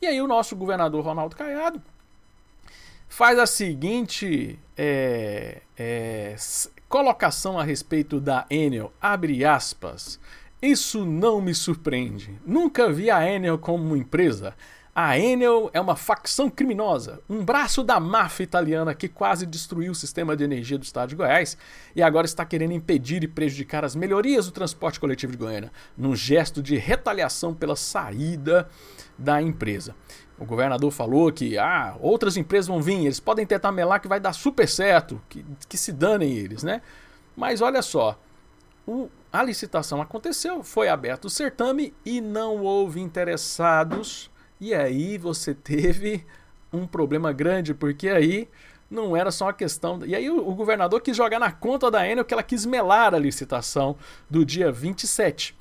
E 0.02 0.08
aí 0.08 0.22
o 0.22 0.28
nosso 0.28 0.56
governador 0.56 1.06
Ronaldo 1.06 1.36
Caiado 1.36 1.82
faz 3.08 3.38
a 3.38 3.46
seguinte 3.46 4.58
é, 4.76 5.62
é, 5.78 6.36
Colocação 6.92 7.58
a 7.58 7.64
respeito 7.64 8.20
da 8.20 8.46
Enel, 8.50 8.92
abre 9.02 9.46
aspas. 9.46 10.20
Isso 10.62 11.06
não 11.06 11.40
me 11.40 11.56
surpreende. 11.56 12.38
Nunca 12.46 12.92
vi 12.92 13.10
a 13.10 13.26
Enel 13.26 13.58
como 13.58 13.82
uma 13.82 13.98
empresa. 13.98 14.54
A 14.94 15.18
Enel 15.18 15.70
é 15.74 15.80
uma 15.80 15.96
facção 15.96 16.50
criminosa, 16.50 17.22
um 17.30 17.46
braço 17.46 17.82
da 17.82 17.98
máfia 17.98 18.44
italiana 18.44 18.94
que 18.94 19.08
quase 19.08 19.46
destruiu 19.46 19.94
o 19.94 19.96
sistema 19.96 20.36
de 20.36 20.44
energia 20.44 20.78
do 20.78 20.84
estado 20.84 21.08
de 21.08 21.16
Goiás 21.16 21.58
e 21.96 22.04
agora 22.04 22.26
está 22.26 22.44
querendo 22.44 22.74
impedir 22.74 23.24
e 23.24 23.28
prejudicar 23.28 23.86
as 23.86 23.96
melhorias 23.96 24.48
do 24.48 24.52
transporte 24.52 25.00
coletivo 25.00 25.32
de 25.32 25.38
Goiânia, 25.38 25.72
num 25.98 26.14
gesto 26.14 26.62
de 26.62 26.76
retaliação 26.76 27.54
pela 27.54 27.78
saída 27.78 28.68
da 29.18 29.42
empresa. 29.42 29.96
O 30.42 30.46
governador 30.46 30.90
falou 30.90 31.32
que 31.32 31.56
ah, 31.56 31.96
outras 32.00 32.36
empresas 32.36 32.66
vão 32.66 32.82
vir, 32.82 33.06
eles 33.06 33.20
podem 33.20 33.46
tentar 33.46 33.72
melar 33.72 34.00
que 34.00 34.08
vai 34.08 34.20
dar 34.20 34.34
super 34.34 34.68
certo, 34.68 35.22
que, 35.30 35.46
que 35.70 35.78
se 35.78 35.92
danem 35.92 36.36
eles, 36.36 36.64
né? 36.64 36.82
Mas 37.38 37.62
olha 37.62 37.84
só, 37.84 38.20
o, 38.88 39.08
a 39.32 39.44
licitação 39.44 40.02
aconteceu, 40.02 40.64
foi 40.64 40.90
aberto 40.90 41.26
o 41.26 41.30
certame 41.30 41.94
e 42.04 42.20
não 42.20 42.64
houve 42.64 43.00
interessados. 43.00 44.32
E 44.60 44.74
aí 44.74 45.16
você 45.16 45.54
teve 45.54 46.26
um 46.74 46.88
problema 46.88 47.32
grande, 47.32 47.76
porque 47.76 48.10
aí 48.10 48.50
não 48.90 49.16
era 49.16 49.30
só 49.30 49.46
uma 49.46 49.54
questão. 49.54 50.04
E 50.04 50.16
aí 50.16 50.28
o, 50.28 50.40
o 50.50 50.56
governador 50.56 51.02
quis 51.02 51.16
jogar 51.16 51.38
na 51.38 51.52
conta 51.52 51.92
da 51.92 52.08
Enel 52.08 52.26
que 52.26 52.34
ela 52.34 52.42
quis 52.42 52.66
melar 52.66 53.14
a 53.14 53.20
licitação 53.20 53.96
do 54.28 54.44
dia 54.44 54.72
27 54.72 55.61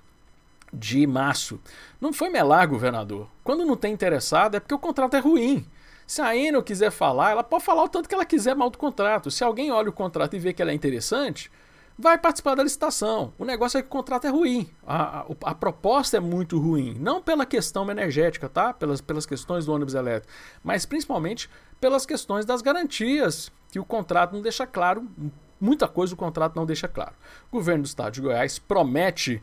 de 0.73 1.07
março. 1.07 1.61
Não 2.00 2.12
foi 2.12 2.31
melar, 2.31 2.67
governador. 2.67 3.29
Quando 3.43 3.65
não 3.65 3.77
tem 3.77 3.93
interessado 3.93 4.57
é 4.57 4.61
porque 4.61 4.75
o 4.75 4.79
contrato 4.79 5.15
é 5.17 5.21
ruim. 5.21 5.67
Se 6.07 6.21
a 6.21 6.37
Enel 6.37 6.62
quiser 6.62 6.91
falar, 6.91 7.31
ela 7.31 7.45
pode 7.45 7.65
falar 7.65 7.85
o 7.85 7.89
tanto 7.89 8.09
que 8.09 8.15
ela 8.15 8.25
quiser 8.25 8.57
mal 8.57 8.69
do 8.69 8.79
contrato. 8.79 9.31
Se 9.31 9.45
alguém 9.45 9.71
olha 9.71 9.91
o 9.91 9.93
contrato 9.93 10.35
e 10.35 10.41
vê 10.41 10.53
que 10.53 10.61
ela 10.61 10.73
é 10.73 10.75
interessante, 10.75 11.50
vai 12.00 12.19
participar 12.19 12.55
da 12.55 12.62
licitação. 12.62 13.33
O 13.39 13.45
negócio 13.45 13.79
é 13.79 13.83
que 13.83 13.87
o 13.87 13.91
contrato 13.91 14.27
é 14.27 14.31
ruim. 14.31 14.69
A, 14.85 15.21
a, 15.21 15.27
a, 15.45 15.55
proposta 15.55 16.17
é 16.17 16.21
muito 16.21 16.59
ruim. 16.59 16.97
Não 16.99 17.23
pela 17.23 17.47
questão 17.47 17.89
energética, 17.89 18.49
tá? 18.49 18.73
Pelas, 18.73 19.00
pelas 19.00 19.27
questões 19.27 19.67
do 19.67 19.73
ônibus 19.73 19.95
elétrico, 19.95 20.33
mas 20.65 20.85
principalmente 20.87 21.49
pelas 21.81 22.05
questões 22.05 22.45
das 22.45 22.62
garantias, 22.62 23.53
que 23.71 23.79
o 23.79 23.85
contrato 23.85 24.33
não 24.33 24.43
deixa 24.43 24.67
claro. 24.67 25.09
Muita 25.61 25.87
coisa 25.87 26.15
o 26.15 26.17
contrato 26.17 26.57
não 26.57 26.65
deixa 26.65 26.89
claro. 26.89 27.15
O 27.53 27.57
governo 27.57 27.83
do 27.83 27.87
estado 27.87 28.15
de 28.15 28.21
Goiás 28.21 28.59
promete 28.59 29.43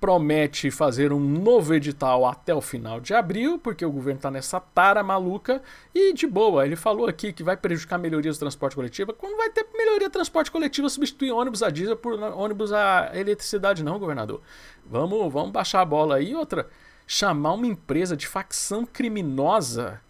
promete 0.00 0.70
fazer 0.70 1.12
um 1.12 1.18
novo 1.18 1.74
edital 1.74 2.24
até 2.24 2.54
o 2.54 2.60
final 2.60 3.00
de 3.00 3.14
abril, 3.14 3.58
porque 3.58 3.84
o 3.84 3.90
governo 3.90 4.18
está 4.18 4.30
nessa 4.30 4.60
tara 4.60 5.02
maluca. 5.02 5.62
E 5.94 6.12
de 6.12 6.26
boa, 6.26 6.64
ele 6.64 6.76
falou 6.76 7.06
aqui 7.06 7.32
que 7.32 7.42
vai 7.42 7.56
prejudicar 7.56 7.98
melhorias 7.98 8.36
do 8.36 8.40
transporte 8.40 8.76
coletivo. 8.76 9.12
Quando 9.12 9.36
vai 9.36 9.50
ter 9.50 9.66
melhoria 9.76 10.08
do 10.08 10.12
transporte 10.12 10.50
coletivo 10.50 10.88
substituir 10.88 11.32
ônibus 11.32 11.62
a 11.62 11.70
diesel 11.70 11.96
por 11.96 12.12
ônibus 12.14 12.72
a 12.72 13.10
eletricidade, 13.14 13.82
não, 13.82 13.98
governador? 13.98 14.40
Vamos, 14.86 15.32
vamos 15.32 15.50
baixar 15.50 15.80
a 15.80 15.84
bola 15.84 16.16
aí. 16.16 16.34
Outra, 16.34 16.68
chamar 17.06 17.54
uma 17.54 17.66
empresa 17.66 18.16
de 18.16 18.26
facção 18.26 18.86
criminosa 18.86 20.00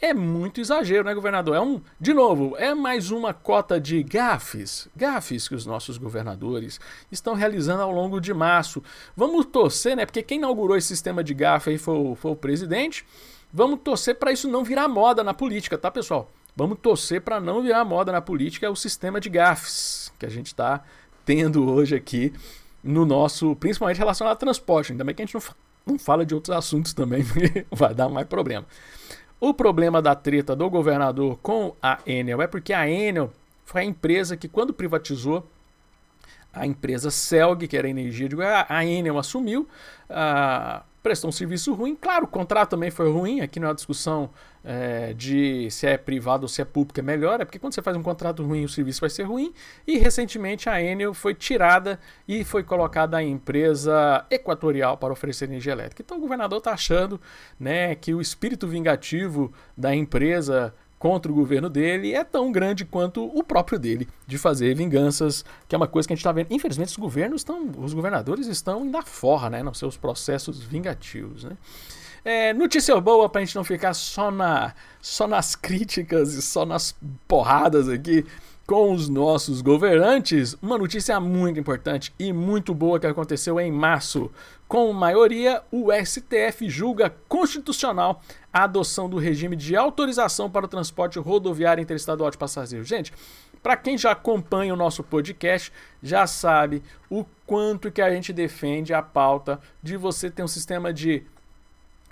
é 0.00 0.14
muito 0.14 0.60
exagero, 0.60 1.04
né, 1.04 1.14
governador? 1.14 1.56
É 1.56 1.60
um, 1.60 1.80
de 2.00 2.14
novo, 2.14 2.54
é 2.56 2.72
mais 2.74 3.10
uma 3.10 3.34
cota 3.34 3.80
de 3.80 4.02
gafes, 4.02 4.88
gafes 4.94 5.48
que 5.48 5.54
os 5.54 5.66
nossos 5.66 5.98
governadores 5.98 6.80
estão 7.10 7.34
realizando 7.34 7.82
ao 7.82 7.90
longo 7.90 8.20
de 8.20 8.32
março. 8.32 8.82
Vamos 9.16 9.46
torcer, 9.46 9.96
né? 9.96 10.06
Porque 10.06 10.22
quem 10.22 10.38
inaugurou 10.38 10.76
esse 10.76 10.88
sistema 10.88 11.24
de 11.24 11.34
gafe 11.34 11.70
aí 11.70 11.78
foi, 11.78 12.14
foi 12.14 12.30
o 12.30 12.36
presidente. 12.36 13.04
Vamos 13.52 13.80
torcer 13.80 14.14
para 14.14 14.30
isso 14.30 14.46
não 14.46 14.62
virar 14.62 14.86
moda 14.86 15.24
na 15.24 15.34
política, 15.34 15.76
tá, 15.76 15.90
pessoal? 15.90 16.30
Vamos 16.54 16.78
torcer 16.80 17.20
para 17.20 17.40
não 17.40 17.62
virar 17.62 17.84
moda 17.84 18.12
na 18.12 18.20
política 18.20 18.66
é 18.66 18.70
o 18.70 18.76
sistema 18.76 19.20
de 19.20 19.28
gafes 19.28 20.12
que 20.18 20.26
a 20.26 20.28
gente 20.28 20.48
está 20.48 20.82
tendo 21.24 21.70
hoje 21.70 21.94
aqui 21.94 22.32
no 22.82 23.04
nosso, 23.04 23.54
principalmente 23.56 23.98
relacionado 23.98 24.32
ao 24.32 24.38
transporte. 24.38 24.92
Ainda 24.92 25.04
bem 25.04 25.14
que 25.14 25.22
a 25.22 25.24
gente 25.24 25.34
não, 25.34 25.42
não 25.86 25.98
fala 25.98 26.24
de 26.24 26.34
outros 26.34 26.56
assuntos 26.56 26.92
também, 26.92 27.24
porque 27.26 27.66
vai 27.70 27.94
dar 27.94 28.08
mais 28.08 28.26
problema. 28.26 28.66
O 29.40 29.54
problema 29.54 30.02
da 30.02 30.14
treta 30.16 30.56
do 30.56 30.68
governador 30.68 31.38
com 31.40 31.74
a 31.80 31.98
Enel 32.04 32.42
é 32.42 32.46
porque 32.46 32.72
a 32.72 32.88
Enel 32.88 33.32
foi 33.64 33.82
a 33.82 33.84
empresa 33.84 34.36
que, 34.36 34.48
quando 34.48 34.72
privatizou, 34.72 35.46
a 36.52 36.66
empresa 36.66 37.10
Celg, 37.10 37.68
que 37.68 37.76
era 37.76 37.86
a 37.86 37.90
energia 37.90 38.28
de 38.28 38.34
Goiás, 38.34 38.66
a 38.68 38.84
Enel 38.84 39.16
assumiu, 39.16 39.68
uh, 40.10 40.82
prestou 41.02 41.28
um 41.28 41.32
serviço 41.32 41.72
ruim. 41.72 41.94
Claro, 41.94 42.24
o 42.24 42.28
contrato 42.28 42.70
também 42.70 42.90
foi 42.90 43.10
ruim. 43.12 43.40
Aqui 43.40 43.60
não 43.60 43.66
é 43.66 43.68
uma 43.70 43.76
discussão 43.76 44.30
é, 44.64 45.12
de 45.14 45.70
se 45.70 45.86
é 45.86 45.96
privado 45.96 46.44
ou 46.44 46.48
se 46.48 46.60
é 46.60 46.64
público 46.64 47.00
é 47.00 47.02
melhor, 47.02 47.40
é 47.40 47.44
porque 47.44 47.58
quando 47.58 47.74
você 47.74 47.82
faz 47.82 47.96
um 47.96 48.02
contrato 48.02 48.42
ruim, 48.42 48.64
o 48.64 48.68
serviço 48.68 49.00
vai 49.00 49.10
ser 49.10 49.24
ruim. 49.24 49.52
E 49.86 49.98
recentemente 49.98 50.68
a 50.68 50.82
Enel 50.82 51.14
foi 51.14 51.34
tirada 51.34 51.98
e 52.26 52.44
foi 52.44 52.62
colocada 52.62 53.16
a 53.16 53.22
empresa 53.22 54.24
equatorial 54.30 54.96
para 54.96 55.12
oferecer 55.12 55.44
energia 55.46 55.72
elétrica. 55.72 56.02
Então 56.02 56.18
o 56.18 56.20
governador 56.20 56.58
está 56.58 56.72
achando 56.72 57.20
né, 57.58 57.94
que 57.94 58.14
o 58.14 58.20
espírito 58.20 58.66
vingativo 58.66 59.52
da 59.76 59.94
empresa 59.94 60.74
contra 60.98 61.30
o 61.30 61.34
governo 61.34 61.70
dele 61.70 62.12
é 62.12 62.24
tão 62.24 62.50
grande 62.50 62.84
quanto 62.84 63.24
o 63.24 63.42
próprio 63.44 63.78
dele 63.78 64.08
de 64.26 64.36
fazer 64.36 64.74
vinganças, 64.74 65.44
que 65.68 65.74
é 65.74 65.78
uma 65.78 65.86
coisa 65.86 66.08
que 66.08 66.12
a 66.12 66.16
gente 66.16 66.20
está 66.20 66.32
vendo. 66.32 66.48
Infelizmente, 66.50 66.88
os 66.88 66.96
governos 66.96 67.40
estão, 67.42 67.70
os 67.78 67.94
governadores 67.94 68.46
estão 68.48 68.84
indo 68.84 69.00
fora, 69.02 69.48
né, 69.48 69.62
nos 69.62 69.78
seus 69.78 69.96
processos 69.96 70.60
vingativos, 70.60 71.44
né? 71.44 71.56
É, 72.24 72.52
notícia 72.52 72.98
boa 73.00 73.28
para 73.28 73.40
a 73.40 73.44
gente 73.44 73.56
não 73.56 73.64
ficar 73.64 73.94
só, 73.94 74.30
na, 74.30 74.74
só 75.00 75.26
nas 75.26 75.54
críticas 75.54 76.34
e 76.34 76.42
só 76.42 76.66
nas 76.66 76.94
porradas 77.26 77.88
aqui 77.88 78.24
com 78.68 78.92
os 78.92 79.08
nossos 79.08 79.62
governantes, 79.62 80.54
uma 80.60 80.76
notícia 80.76 81.18
muito 81.18 81.58
importante 81.58 82.12
e 82.18 82.34
muito 82.34 82.74
boa 82.74 83.00
que 83.00 83.06
aconteceu 83.06 83.58
em 83.58 83.72
março. 83.72 84.30
Com 84.68 84.92
maioria, 84.92 85.62
o 85.72 85.88
STF 85.90 86.68
julga 86.68 87.08
constitucional 87.26 88.20
a 88.52 88.64
adoção 88.64 89.08
do 89.08 89.16
regime 89.16 89.56
de 89.56 89.74
autorização 89.74 90.50
para 90.50 90.66
o 90.66 90.68
transporte 90.68 91.18
rodoviário 91.18 91.80
interestadual 91.80 92.30
de 92.30 92.36
passageiros. 92.36 92.86
Gente, 92.86 93.10
para 93.62 93.74
quem 93.74 93.96
já 93.96 94.12
acompanha 94.12 94.74
o 94.74 94.76
nosso 94.76 95.02
podcast, 95.02 95.72
já 96.02 96.26
sabe 96.26 96.82
o 97.08 97.24
quanto 97.46 97.90
que 97.90 98.02
a 98.02 98.10
gente 98.10 98.34
defende 98.34 98.92
a 98.92 99.00
pauta 99.00 99.58
de 99.82 99.96
você 99.96 100.30
ter 100.30 100.42
um 100.42 100.48
sistema 100.48 100.92
de, 100.92 101.24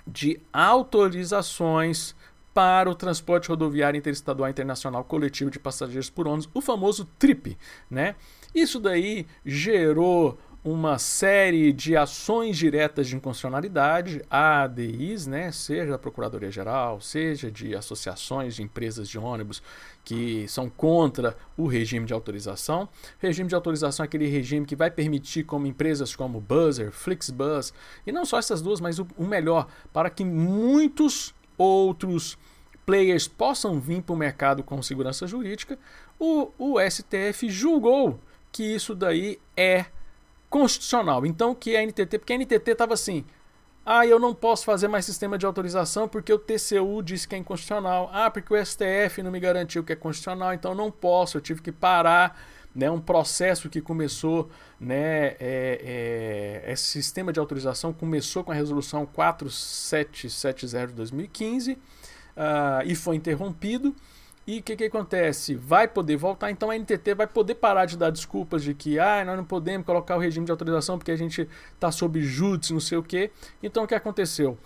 de 0.07 0.39
autorizações 0.51 2.15
para 2.53 2.89
o 2.89 2.95
transporte 2.95 3.49
rodoviário 3.49 3.97
interestadual 3.97 4.49
internacional 4.49 5.03
coletivo 5.03 5.51
de 5.51 5.59
passageiros 5.59 6.09
por 6.09 6.27
ônibus, 6.27 6.49
o 6.55 6.61
famoso 6.61 7.05
TRIP, 7.19 7.55
né? 7.87 8.15
Isso 8.55 8.79
daí 8.79 9.27
gerou 9.45 10.39
uma 10.63 10.97
série 10.99 11.71
de 11.71 11.95
ações 11.95 12.57
diretas 12.57 13.07
de 13.07 13.15
inconstitucionalidade, 13.15 14.21
ADIs, 14.29 15.25
né, 15.25 15.51
seja 15.51 15.91
da 15.91 15.97
Procuradoria-Geral, 15.97 16.99
seja 16.99 17.49
de 17.49 17.75
associações 17.75 18.55
de 18.55 18.63
empresas 18.63 19.07
de 19.07 19.17
ônibus 19.17 19.61
que 20.03 20.47
são 20.47 20.69
contra 20.69 21.37
o 21.55 21.67
regime 21.67 22.05
de 22.05 22.13
autorização. 22.13 22.89
Regime 23.19 23.47
de 23.47 23.55
autorização 23.55 24.03
é 24.03 24.07
aquele 24.07 24.27
regime 24.27 24.65
que 24.65 24.75
vai 24.75 24.91
permitir 24.91 25.43
como 25.43 25.67
empresas 25.67 26.15
como 26.15 26.41
Buzzer, 26.41 26.91
Flixbus, 26.91 27.73
e 28.05 28.11
não 28.11 28.25
só 28.25 28.37
essas 28.37 28.61
duas, 28.61 28.81
mas 28.81 28.99
o, 28.99 29.07
o 29.17 29.25
melhor, 29.25 29.67
para 29.93 30.09
que 30.09 30.25
muitos 30.25 31.33
outros 31.57 32.37
players 32.85 33.27
possam 33.27 33.79
vir 33.79 34.01
para 34.01 34.13
o 34.13 34.17
mercado 34.17 34.63
com 34.63 34.81
segurança 34.81 35.27
jurídica, 35.27 35.77
o, 36.19 36.51
o 36.57 36.75
STF 36.79 37.49
julgou 37.49 38.19
que 38.51 38.63
isso 38.63 38.95
daí 38.95 39.39
é 39.55 39.85
constitucional. 40.49 41.25
Então, 41.25 41.53
que 41.55 41.75
a 41.75 41.85
NTT, 41.85 42.19
porque 42.19 42.33
a 42.33 42.37
NTT 42.37 42.71
estava 42.71 42.93
assim, 42.93 43.25
Ah, 43.85 44.05
eu 44.05 44.19
não 44.19 44.35
posso 44.35 44.65
fazer 44.65 44.89
mais 44.89 45.05
sistema 45.05 45.37
de 45.37 45.45
autorização 45.45 46.09
porque 46.09 46.33
o 46.33 46.37
TCU 46.37 47.01
disse 47.01 47.25
que 47.25 47.35
é 47.35 47.37
inconstitucional. 47.37 48.09
Ah, 48.11 48.29
porque 48.29 48.53
o 48.53 48.65
STF 48.65 49.23
não 49.23 49.31
me 49.31 49.39
garantiu 49.39 49.81
que 49.81 49.93
é 49.93 49.95
constitucional, 49.95 50.53
então 50.53 50.75
não 50.75 50.91
posso. 50.91 51.37
Eu 51.37 51.41
tive 51.41 51.61
que 51.61 51.71
parar 51.71 52.37
né, 52.75 52.91
um 52.91 52.99
processo 52.99 53.69
que 53.69 53.81
começou, 53.81 54.49
né, 54.79 55.35
é, 55.39 56.63
é, 56.67 56.71
esse 56.71 56.83
sistema 56.83 57.33
de 57.33 57.39
autorização 57.39 57.93
começou 57.93 58.43
com 58.43 58.51
a 58.51 58.55
resolução 58.55 59.05
4770 59.05 60.87
de 60.87 60.93
2015 60.93 61.71
uh, 61.71 61.77
e 62.85 62.93
foi 62.93 63.15
interrompido. 63.15 63.95
E 64.47 64.59
o 64.59 64.63
que, 64.63 64.77
que 64.77 64.85
acontece? 64.85 65.55
Vai 65.55 65.89
poder 65.89 66.15
voltar, 66.15 66.49
então 66.49 66.71
a 66.71 66.75
NTT 66.79 67.13
vai 67.15 67.27
poder 67.27 67.55
parar 67.55 67.85
de 67.85 67.97
dar 67.97 68.09
desculpas 68.09 68.63
de 68.63 68.73
que 68.73 68.97
ah, 68.97 69.25
nós 69.25 69.35
não 69.35 69.43
podemos 69.43 69.85
colocar 69.85 70.15
o 70.15 70.19
regime 70.19 70.45
de 70.45 70.51
autorização 70.51 70.97
porque 70.97 71.11
a 71.11 71.17
gente 71.17 71.49
está 71.73 71.91
sob 71.91 72.21
júdice, 72.21 72.71
não 72.71 72.79
sei 72.79 72.97
o 72.97 73.03
quê. 73.03 73.29
Então 73.61 73.83
o 73.83 73.87
que 73.87 73.93
aconteceu? 73.93 74.57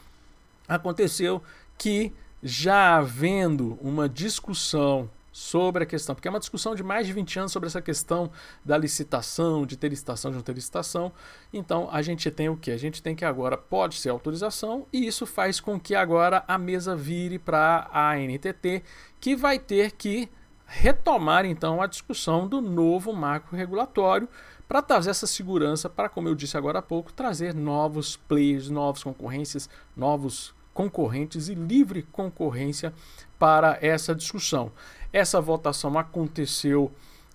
Aconteceu 0.67 1.41
que 1.79 2.13
já 2.43 2.97
havendo 2.97 3.75
uma 3.81 4.07
discussão 4.07 5.09
sobre 5.41 5.83
a 5.83 5.85
questão, 5.87 6.13
porque 6.13 6.27
é 6.27 6.31
uma 6.31 6.39
discussão 6.39 6.75
de 6.75 6.83
mais 6.83 7.07
de 7.07 7.13
20 7.13 7.39
anos 7.39 7.51
sobre 7.51 7.67
essa 7.67 7.81
questão 7.81 8.31
da 8.63 8.77
licitação, 8.77 9.65
de 9.65 9.75
ter 9.75 9.89
licitação, 9.89 10.29
de 10.29 10.37
não 10.37 10.43
ter 10.43 10.53
licitação. 10.53 11.11
Então 11.51 11.89
a 11.91 12.01
gente 12.03 12.29
tem 12.29 12.47
o 12.47 12.55
que? 12.55 12.69
A 12.69 12.77
gente 12.77 13.01
tem 13.01 13.15
que 13.15 13.25
agora 13.25 13.57
pode 13.57 13.95
ser 13.95 14.09
autorização 14.09 14.85
e 14.93 15.07
isso 15.07 15.25
faz 15.25 15.59
com 15.59 15.79
que 15.79 15.95
agora 15.95 16.43
a 16.47 16.57
mesa 16.59 16.95
vire 16.95 17.39
para 17.39 17.89
a 17.91 18.11
ANTT, 18.11 18.83
que 19.19 19.35
vai 19.35 19.57
ter 19.57 19.91
que 19.93 20.29
retomar 20.67 21.43
então 21.43 21.81
a 21.81 21.87
discussão 21.87 22.47
do 22.47 22.61
novo 22.61 23.11
marco 23.11 23.55
regulatório 23.55 24.29
para 24.67 24.81
trazer 24.81 25.09
essa 25.09 25.27
segurança, 25.27 25.89
para, 25.89 26.07
como 26.07 26.29
eu 26.29 26.35
disse 26.35 26.55
agora 26.55 26.79
há 26.79 26.83
pouco, 26.83 27.11
trazer 27.11 27.53
novos 27.53 28.15
players, 28.15 28.69
novas 28.69 29.03
concorrências, 29.03 29.67
novos 29.97 30.53
concorrentes 30.73 31.49
e 31.49 31.55
livre 31.55 32.03
concorrência 32.03 32.93
para 33.37 33.77
essa 33.81 34.15
discussão. 34.15 34.71
Essa 35.13 35.41
votação 35.41 35.97
aconteceu 35.97 36.91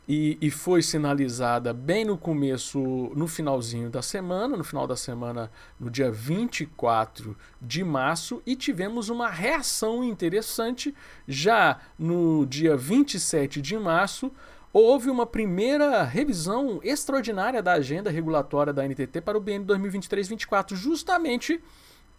e, 0.09 0.39
e, 0.41 0.53
foi 0.53 0.83
sinalizada 0.83 1.73
bem 1.73 2.05
no 2.05 2.17
começo, 2.17 2.79
no 3.17 3.27
finalzinho 3.27 3.91
da 3.91 4.01
semana, 4.01 4.57
no 4.57 4.63
final 4.63 4.87
da 4.87 4.95
semana, 4.95 5.51
no 5.81 5.91
dia 5.91 6.13
24 6.13 7.37
de 7.61 7.83
março, 7.83 8.41
e 8.47 8.55
tivemos 8.55 9.09
uma 9.09 9.29
reação 9.29 10.05
interessante 10.05 10.95
já 11.27 11.81
no 11.99 12.47
dia 12.47 12.77
27 12.77 13.61
de 13.61 13.77
março. 13.77 14.31
Houve 14.73 15.11
uma 15.11 15.27
primeira 15.27 16.05
revisão 16.05 16.79
extraordinária 16.85 17.61
da 17.61 17.73
agenda 17.73 18.09
regulatória 18.09 18.73
da 18.73 18.87
NTT 18.87 19.21
para 19.23 19.37
o 19.37 19.41
BN 19.41 19.65
2023-24, 19.65 20.77
justamente 20.77 21.61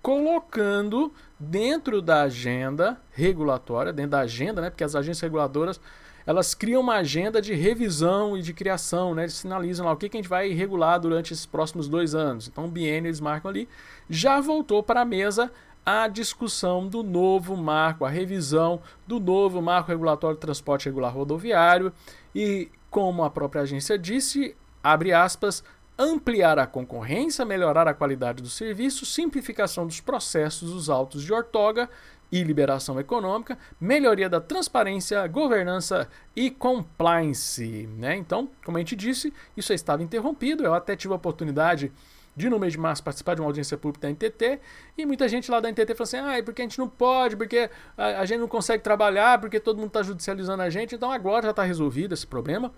colocando 0.07 1.11
dentro 1.37 2.01
da 2.01 2.21
agenda 2.21 2.97
regulatória, 3.11 3.91
dentro 3.91 4.11
da 4.11 4.21
agenda, 4.21 4.61
né, 4.61 4.69
porque 4.69 4.85
as 4.85 4.95
agências 4.95 5.19
reguladoras 5.19 5.81
elas 6.25 6.55
criam 6.55 6.79
uma 6.81 6.95
agenda 6.95 7.41
de 7.41 7.53
revisão 7.53 8.37
e 8.37 8.41
de 8.41 8.53
criação, 8.53 9.13
né? 9.13 9.23
Eles 9.23 9.33
sinalizam 9.33 9.85
lá 9.85 9.91
o 9.91 9.97
que, 9.97 10.07
que 10.07 10.15
a 10.15 10.21
gente 10.21 10.29
vai 10.29 10.49
regular 10.51 10.97
durante 10.97 11.33
esses 11.33 11.45
próximos 11.45 11.89
dois 11.89 12.15
anos. 12.15 12.47
Então, 12.47 12.65
o 12.65 12.69
biênio 12.69 13.09
eles 13.09 13.19
marcam 13.19 13.49
ali. 13.49 13.67
Já 14.09 14.39
voltou 14.39 14.81
para 14.81 15.01
a 15.01 15.05
mesa 15.05 15.51
a 15.85 16.07
discussão 16.07 16.87
do 16.87 17.03
novo 17.03 17.57
marco, 17.57 18.05
a 18.05 18.09
revisão 18.09 18.81
do 19.05 19.19
novo 19.19 19.61
marco 19.61 19.89
regulatório 19.89 20.35
de 20.35 20.41
transporte 20.41 20.85
regular 20.85 21.13
rodoviário. 21.13 21.91
E, 22.33 22.69
como 22.89 23.25
a 23.25 23.29
própria 23.29 23.63
agência 23.63 23.97
disse, 23.97 24.55
abre 24.81 25.11
aspas, 25.11 25.63
ampliar 25.97 26.59
a 26.59 26.67
concorrência, 26.67 27.43
melhorar 27.43 27.87
a 27.87 27.93
qualidade 27.93 28.43
do 28.43 28.49
serviço, 28.49 29.05
simplificação 29.05 29.87
dos 29.87 29.99
processos 29.99 30.71
dos 30.71 30.89
autos 30.89 31.23
de 31.23 31.33
ortoga 31.33 31.89
e 32.31 32.43
liberação 32.43 32.99
econômica, 32.99 33.57
melhoria 33.79 34.29
da 34.29 34.41
transparência, 34.41 35.25
governança 35.27 36.07
e 36.35 36.51
compliance. 36.51 37.87
Né? 37.97 38.15
Então, 38.17 38.49
como 38.65 38.77
a 38.77 38.81
gente 38.81 38.95
disse, 38.95 39.33
isso 39.55 39.73
estava 39.73 40.03
interrompido. 40.03 40.63
Eu 40.63 40.73
até 40.73 40.95
tive 40.95 41.13
a 41.13 41.17
oportunidade 41.17 41.91
de, 42.35 42.49
no 42.49 42.59
mês 42.59 42.73
de 42.73 42.79
março, 42.79 43.03
participar 43.03 43.33
de 43.33 43.41
uma 43.41 43.47
audiência 43.47 43.77
pública 43.77 44.07
da 44.07 44.11
NTT 44.13 44.59
e 44.95 45.05
muita 45.07 45.27
gente 45.27 45.49
lá 45.49 45.59
da 45.59 45.69
NTT 45.69 45.95
falou 45.95 46.03
assim: 46.03 46.17
ah, 46.17 46.43
porque 46.43 46.61
a 46.61 46.65
gente 46.65 46.77
não 46.77 46.87
pode, 46.87 47.35
porque 47.35 47.67
a, 47.97 48.19
a 48.19 48.25
gente 48.25 48.39
não 48.39 48.47
consegue 48.47 48.83
trabalhar, 48.83 49.41
porque 49.41 49.59
todo 49.59 49.77
mundo 49.77 49.87
está 49.87 50.03
judicializando 50.03 50.61
a 50.61 50.69
gente. 50.69 50.93
Então, 50.93 51.11
agora 51.11 51.45
já 51.45 51.49
está 51.49 51.63
resolvido 51.63 52.13
esse 52.13 52.27
problema 52.27 52.71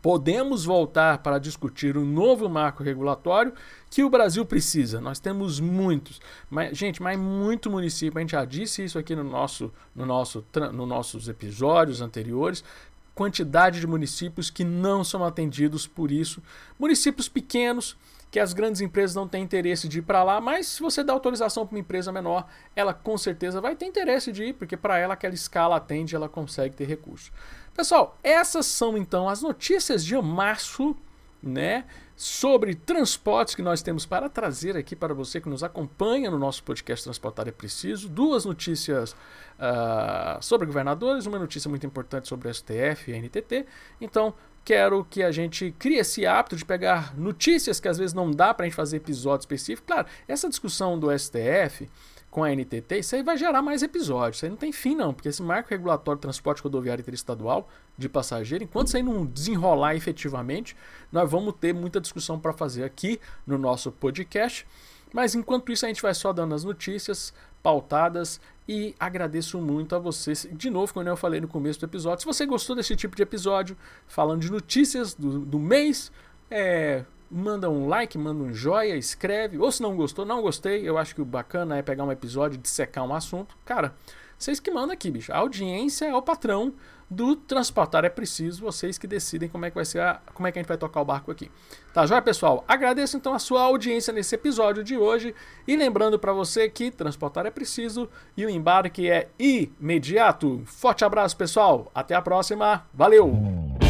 podemos 0.00 0.64
voltar 0.64 1.18
para 1.18 1.38
discutir 1.38 1.96
um 1.96 2.04
novo 2.04 2.48
marco 2.48 2.82
regulatório 2.82 3.52
que 3.90 4.04
o 4.04 4.10
Brasil 4.10 4.44
precisa. 4.44 5.00
Nós 5.00 5.18
temos 5.18 5.60
muitos, 5.60 6.20
mas, 6.48 6.76
gente, 6.76 7.02
mas 7.02 7.18
muito 7.18 7.70
município. 7.70 8.18
A 8.18 8.20
gente 8.20 8.32
já 8.32 8.44
disse 8.44 8.84
isso 8.84 8.98
aqui 8.98 9.14
no 9.14 9.24
nosso, 9.24 9.72
no 9.94 10.06
nosso, 10.06 10.44
no 10.72 10.86
nossos 10.86 11.28
episódios 11.28 12.00
anteriores. 12.00 12.64
Quantidade 13.14 13.80
de 13.80 13.86
municípios 13.86 14.48
que 14.48 14.64
não 14.64 15.04
são 15.04 15.24
atendidos 15.24 15.86
por 15.86 16.10
isso. 16.10 16.42
Municípios 16.78 17.28
pequenos 17.28 17.96
que 18.30 18.38
as 18.38 18.52
grandes 18.52 18.80
empresas 18.80 19.16
não 19.16 19.26
têm 19.26 19.42
interesse 19.42 19.88
de 19.88 19.98
ir 19.98 20.02
para 20.02 20.22
lá, 20.22 20.40
mas 20.40 20.68
se 20.68 20.80
você 20.80 21.02
dá 21.02 21.12
autorização 21.12 21.66
para 21.66 21.74
uma 21.74 21.80
empresa 21.80 22.12
menor, 22.12 22.46
ela 22.76 22.94
com 22.94 23.18
certeza 23.18 23.60
vai 23.60 23.74
ter 23.74 23.86
interesse 23.86 24.30
de 24.30 24.44
ir, 24.44 24.52
porque 24.54 24.76
para 24.76 24.98
ela 24.98 25.14
aquela 25.14 25.34
escala 25.34 25.76
atende, 25.76 26.14
ela 26.14 26.28
consegue 26.28 26.76
ter 26.76 26.86
recurso. 26.86 27.32
Pessoal, 27.74 28.18
essas 28.22 28.66
são 28.66 28.96
então 28.96 29.28
as 29.28 29.42
notícias 29.42 30.04
de 30.04 30.14
março, 30.20 30.96
né? 31.42 31.84
Sobre 32.16 32.74
transportes 32.74 33.54
que 33.54 33.62
nós 33.62 33.80
temos 33.80 34.04
para 34.04 34.28
trazer 34.28 34.76
aqui 34.76 34.94
para 34.94 35.14
você 35.14 35.40
que 35.40 35.48
nos 35.48 35.64
acompanha 35.64 36.30
no 36.30 36.38
nosso 36.38 36.62
podcast 36.62 37.04
Transportar 37.04 37.48
é 37.48 37.50
Preciso. 37.50 38.10
Duas 38.10 38.44
notícias 38.44 39.12
uh, 39.12 40.42
sobre 40.42 40.66
governadores, 40.66 41.24
uma 41.24 41.38
notícia 41.38 41.70
muito 41.70 41.86
importante 41.86 42.28
sobre 42.28 42.48
o 42.48 42.54
STF 42.54 43.10
e 43.10 43.18
NTT. 43.18 43.64
Então, 43.98 44.34
quero 44.62 45.02
que 45.04 45.22
a 45.22 45.32
gente 45.32 45.74
crie 45.78 45.98
esse 45.98 46.26
hábito 46.26 46.56
de 46.56 46.64
pegar 46.64 47.16
notícias 47.16 47.80
que 47.80 47.88
às 47.88 47.96
vezes 47.96 48.12
não 48.12 48.30
dá 48.30 48.52
para 48.52 48.66
a 48.66 48.68
gente 48.68 48.76
fazer 48.76 48.98
episódio 48.98 49.44
específico. 49.44 49.86
Claro, 49.86 50.06
essa 50.28 50.48
discussão 50.48 50.98
do 50.98 51.10
STF 51.18 51.88
com 52.30 52.44
a 52.44 52.50
NTT, 52.50 53.00
isso 53.00 53.16
aí 53.16 53.22
vai 53.22 53.36
gerar 53.36 53.60
mais 53.60 53.82
episódios. 53.82 54.36
Isso 54.36 54.44
aí 54.46 54.50
não 54.50 54.56
tem 54.56 54.70
fim, 54.70 54.94
não, 54.94 55.12
porque 55.12 55.28
esse 55.28 55.42
marco 55.42 55.70
regulatório 55.70 56.18
de 56.18 56.22
transporte 56.22 56.62
rodoviário 56.62 57.02
interestadual 57.02 57.68
de 57.98 58.08
passageiro, 58.08 58.62
enquanto 58.62 58.86
isso 58.86 58.96
aí 58.96 59.02
não 59.02 59.26
desenrolar 59.26 59.96
efetivamente, 59.96 60.76
nós 61.10 61.28
vamos 61.28 61.54
ter 61.60 61.74
muita 61.74 62.00
discussão 62.00 62.38
para 62.38 62.52
fazer 62.52 62.84
aqui 62.84 63.20
no 63.46 63.58
nosso 63.58 63.90
podcast. 63.90 64.66
Mas 65.12 65.34
enquanto 65.34 65.72
isso, 65.72 65.84
a 65.84 65.88
gente 65.88 66.00
vai 66.00 66.14
só 66.14 66.32
dando 66.32 66.54
as 66.54 66.62
notícias 66.62 67.34
pautadas 67.62 68.40
e 68.68 68.94
agradeço 69.00 69.58
muito 69.60 69.96
a 69.96 69.98
vocês. 69.98 70.48
De 70.52 70.70
novo, 70.70 70.94
como 70.94 71.08
eu 71.08 71.16
falei 71.16 71.40
no 71.40 71.48
começo 71.48 71.80
do 71.80 71.86
episódio, 71.86 72.20
se 72.20 72.26
você 72.26 72.46
gostou 72.46 72.76
desse 72.76 72.94
tipo 72.94 73.16
de 73.16 73.22
episódio, 73.22 73.76
falando 74.06 74.40
de 74.40 74.52
notícias 74.52 75.14
do, 75.14 75.40
do 75.40 75.58
mês, 75.58 76.12
é, 76.48 77.04
manda 77.30 77.70
um 77.70 77.86
like, 77.86 78.18
manda 78.18 78.42
um 78.42 78.52
joia, 78.52 78.96
escreve. 78.96 79.58
Ou 79.58 79.70
se 79.70 79.80
não 79.80 79.94
gostou, 79.94 80.26
não 80.26 80.42
gostei. 80.42 80.88
Eu 80.88 80.98
acho 80.98 81.14
que 81.14 81.22
o 81.22 81.24
bacana 81.24 81.76
é 81.76 81.82
pegar 81.82 82.04
um 82.04 82.12
episódio 82.12 82.58
de 82.58 82.68
secar 82.68 83.04
um 83.04 83.14
assunto. 83.14 83.56
Cara, 83.64 83.94
vocês 84.36 84.58
que 84.58 84.70
mandam 84.70 84.92
aqui, 84.92 85.10
bicho. 85.10 85.32
A 85.32 85.36
audiência 85.36 86.06
é 86.06 86.14
o 86.14 86.22
patrão 86.22 86.72
do 87.10 87.36
transportar. 87.36 88.04
É 88.04 88.08
preciso 88.08 88.62
vocês 88.62 88.96
que 88.96 89.06
decidem 89.06 89.48
como 89.48 89.66
é 89.66 89.70
que 89.70 89.74
vai 89.74 89.84
ser, 89.84 90.00
a, 90.00 90.20
como 90.32 90.46
é 90.46 90.52
que 90.52 90.58
a 90.58 90.62
gente 90.62 90.68
vai 90.68 90.78
tocar 90.78 91.00
o 91.00 91.04
barco 91.04 91.30
aqui. 91.30 91.50
Tá 91.92 92.06
joia, 92.06 92.22
pessoal? 92.22 92.64
Agradeço 92.66 93.16
então 93.16 93.34
a 93.34 93.38
sua 93.38 93.62
audiência 93.62 94.12
nesse 94.12 94.34
episódio 94.34 94.82
de 94.82 94.96
hoje 94.96 95.34
e 95.66 95.76
lembrando 95.76 96.18
para 96.18 96.32
você 96.32 96.70
que 96.70 96.90
transportar 96.90 97.44
é 97.44 97.50
preciso 97.50 98.08
e 98.36 98.46
o 98.46 98.50
embarque 98.50 99.10
é 99.10 99.28
imediato. 99.38 100.62
Forte 100.64 101.04
abraço, 101.04 101.36
pessoal. 101.36 101.90
Até 101.94 102.14
a 102.14 102.22
próxima. 102.22 102.86
Valeu. 102.94 103.89